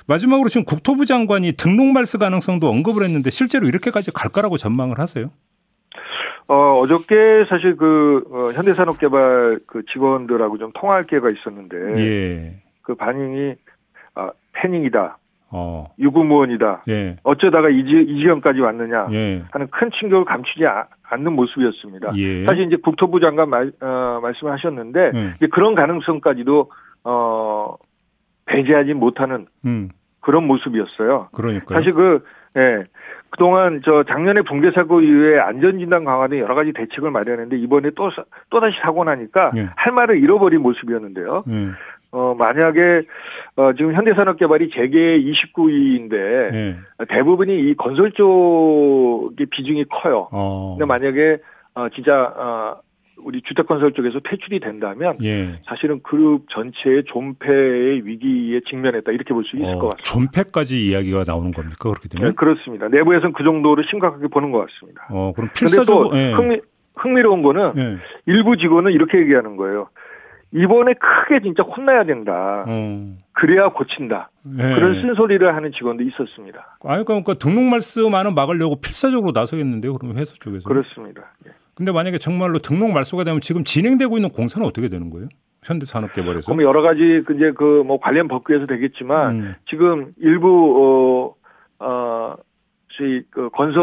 마지막으로 0.09 0.49
지금 0.49 0.65
국토부 0.65 1.05
장관이 1.07 1.53
등록 1.53 1.87
말스 1.87 2.19
가능성도 2.19 2.69
언급을 2.69 3.05
했는데 3.05 3.31
실제로 3.31 3.67
이렇게까지 3.69 4.11
갈 4.13 4.31
거라고 4.33 4.57
전망을 4.57 4.99
하세요? 4.99 5.31
어, 6.49 6.79
어저께 6.81 7.45
사실 7.49 7.77
그 7.77 8.25
어, 8.31 8.53
현대산업개발 8.53 9.61
그 9.67 9.85
직원들하고 9.93 10.59
좀 10.59 10.73
통화할 10.75 11.07
기회가 11.07 11.29
있었는데 11.31 11.77
예. 12.01 12.63
그 12.83 12.95
반응이 12.95 13.55
아, 14.15 14.31
패닝이다, 14.55 15.19
어. 15.51 15.85
유구무원이다, 15.99 16.83
예. 16.89 17.17
어쩌다가 17.23 17.69
이, 17.71 17.85
지, 17.85 18.01
이 18.03 18.19
지경까지 18.19 18.61
왔느냐 18.61 19.07
예. 19.13 19.45
하는 19.53 19.69
큰 19.71 19.91
충격을 19.93 20.25
감추지 20.25 20.67
아- 20.67 20.87
않는 21.09 21.33
모습이었습니다. 21.33 22.13
예. 22.17 22.45
사실 22.47 22.65
이제 22.65 22.77
국토부 22.77 23.21
장관 23.21 23.49
말, 23.51 23.71
어, 23.81 24.19
말씀하셨는데 24.23 25.11
음. 25.15 25.35
그런 25.53 25.75
가능성까지도 25.77 26.71
어, 27.05 27.77
배제하지 28.47 28.95
못하는 28.95 29.47
음. 29.65 29.89
그런 30.21 30.47
모습이었어요. 30.49 31.29
그러니까요. 31.33 31.79
사실 31.79 31.93
그, 31.95 32.25
예. 32.57 32.85
그동안 33.31 33.83
저 33.85 34.03
작년에 34.03 34.41
붕괴 34.43 34.71
사고 34.73 35.01
이후에 35.01 35.39
안전 35.39 35.79
진단 35.79 36.05
강화 36.05 36.27
등 36.27 36.39
여러 36.39 36.55
가지 36.55 36.73
대책을 36.73 37.11
마련했는데 37.11 37.59
이번에 37.59 37.91
또, 37.95 38.11
사- 38.11 38.25
또다시 38.51 38.79
사고 38.81 39.05
나니까 39.05 39.53
예. 39.57 39.69
할 39.77 39.93
말을 39.93 40.23
잃어버린 40.23 40.63
모습이었는데요. 40.63 41.45
예. 42.17 42.19
어, 42.19 42.35
만약에, 42.39 43.03
어, 43.57 43.73
지금 43.77 43.95
현대산업개발이 43.95 44.71
재계 44.71 45.21
29위인데 45.21 46.15
예. 46.15 46.77
대부분이 47.09 47.55
이 47.71 47.75
건설 47.77 48.13
쪽의 48.13 49.47
비중이 49.51 49.85
커요. 49.91 50.29
어. 50.33 50.77
근데 50.79 50.87
만약에, 50.87 51.39
어, 51.75 51.89
진짜, 51.91 52.23
어, 52.37 52.81
우리 53.19 53.41
주택건설 53.43 53.93
쪽에서 53.93 54.21
퇴출이 54.21 54.61
된다면 54.61 55.17
예. 55.23 55.59
사실은 55.67 56.01
그룹 56.03 56.49
전체의 56.51 57.05
존폐의 57.07 58.05
위기에 58.05 58.61
직면했다 58.69 59.11
이렇게 59.11 59.33
볼 59.33 59.43
수 59.45 59.57
있을 59.57 59.75
어, 59.75 59.79
것 59.79 59.97
같습니다. 59.97 60.03
존폐까지 60.43 60.87
이야기가 60.87 61.25
나오는 61.27 61.51
겁니까? 61.51 61.77
그렇게 61.81 62.09
네, 62.09 62.17
되면? 62.19 62.35
그렇습니다. 62.37 62.89
내부에서는 62.89 63.33
그 63.33 63.43
정도로 63.43 63.83
심각하게 63.89 64.29
보는 64.29 64.53
것 64.53 64.67
같습니다. 64.67 65.07
어, 65.11 65.33
그럼 65.35 65.49
필사적으로 65.57 66.17
예. 66.17 66.33
흥미, 66.33 66.61
흥미로운 66.95 67.43
거는 67.43 67.73
예. 67.79 67.97
일부 68.27 68.57
직원은 68.59 68.93
이렇게 68.93 69.19
얘기하는 69.19 69.57
거예요. 69.57 69.89
이번에 70.53 70.95
크게 70.95 71.41
진짜 71.43 71.63
혼나야 71.63 72.05
된다. 72.05 72.65
어. 72.67 73.15
그래야 73.33 73.69
고친다. 73.69 74.31
예. 74.59 74.75
그런 74.75 74.95
쓴소리를 75.01 75.55
하는 75.55 75.73
직원도 75.73 76.03
있었습니다. 76.05 76.79
아니 76.85 77.05
그러니까 77.05 77.35
등록 77.35 77.65
말씀만은 77.65 78.35
막으려고 78.35 78.77
필사적으로 78.81 79.33
나서겠는데요. 79.33 79.95
그러면 79.99 80.17
회사 80.19 80.35
쪽에서. 80.41 80.69
그렇습니다. 80.69 81.33
예. 81.47 81.51
근데 81.75 81.93
만약에 81.93 82.17
정말로 82.19 82.59
등록 82.59 82.91
말소가 82.93 83.25
되면 83.25 83.41
지금 83.41 83.65
진행되고 83.65 84.17
있는 84.17 84.31
공사는 84.31 84.67
어떻게 84.67 84.89
되는 84.89 85.11
거예요? 85.11 85.29
현대산업개발에서. 85.65 86.47
그럼 86.53 86.63
여러 86.63 86.81
가지 86.81 87.23
그 87.27 87.35
이제 87.35 87.51
그 87.53 87.83
뭐 87.85 87.99
관련 88.01 88.29
법규에서 88.29 88.67
되겠지만 88.67 89.35
음. 89.35 89.55
지금 89.69 90.13
일부 90.19 91.37
어어 91.81 92.37
저희 92.97 93.23
그 93.31 93.51
건설 93.51 93.83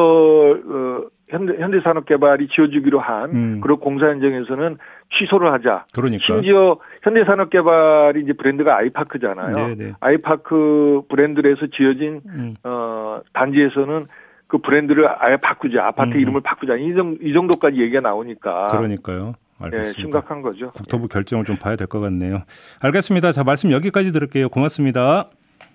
어 0.65 1.03
현대 1.33 1.61
현대산업개발이 1.61 2.47
지어주기로 2.49 2.99
한 2.99 3.29
음. 3.31 3.59
그런 3.61 3.79
공사 3.79 4.07
현장에서는 4.07 4.77
취소를 5.17 5.51
하자. 5.51 5.85
그러니까. 5.93 6.23
심지어 6.25 6.77
현대산업개발이 7.01 8.21
이제 8.21 8.33
브랜드가 8.33 8.77
아이파크잖아요. 8.77 9.53
네네. 9.75 9.93
아이파크 9.99 11.01
브랜드에서 11.09 11.67
지어진 11.67 12.21
음. 12.27 12.55
어 12.63 13.21
단지에서는 13.33 14.05
그 14.47 14.59
브랜드를 14.59 15.07
아예 15.17 15.37
바꾸자, 15.37 15.85
아파트 15.85 16.11
음. 16.13 16.19
이름을 16.19 16.41
바꾸자 16.41 16.75
이, 16.75 16.93
정, 16.93 17.17
이 17.21 17.33
정도까지 17.33 17.81
얘기가 17.81 18.01
나오니까 18.01 18.67
그러니까요. 18.67 19.33
예, 19.61 19.65
알겠습니다. 19.65 19.99
심각한 20.01 20.41
거죠. 20.41 20.69
국토부 20.71 21.07
결정을 21.07 21.45
좀 21.45 21.57
봐야 21.57 21.75
될 21.75 21.87
것 21.87 21.99
같네요. 21.99 22.43
알겠습니다. 22.81 23.31
자, 23.31 23.43
말씀 23.43 23.71
여기까지 23.71 24.11
들을게요. 24.11 24.49
고맙습니다. 24.49 25.29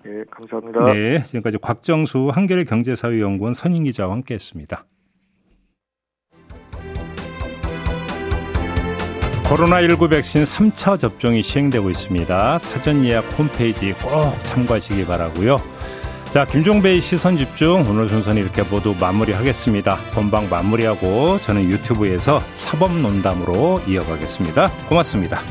예, 0.05 0.23
감사합니다. 0.31 0.85
네. 0.93 1.23
지금까지 1.23 1.57
곽정수 1.57 2.29
한겨레 2.33 2.63
경제사회연구원 2.63 3.53
선임 3.53 3.83
기자와 3.83 4.13
함께 4.13 4.35
했습니다. 4.35 4.85
코로나19 9.49 10.11
백신 10.11 10.43
3차 10.43 10.99
접종이 10.99 11.41
시행되고 11.41 11.89
있습니다. 11.89 12.59
사전 12.59 13.03
예약 13.03 13.21
홈페이지 13.37 13.93
꼭 13.93 14.31
참고하시기 14.43 15.07
바라고요. 15.07 15.59
자, 16.31 16.45
김종배의 16.45 17.01
시선 17.01 17.35
집중 17.35 17.83
오늘 17.89 18.07
순서는 18.07 18.43
이렇게 18.43 18.61
모두 18.61 18.93
마무리하겠습니다. 18.99 19.97
본방 20.13 20.49
마무리하고 20.49 21.39
저는 21.41 21.63
유튜브에서 21.63 22.43
사법 22.53 22.95
논담으로 22.95 23.81
이어가겠습니다. 23.87 24.71
고맙습니다. 24.87 25.41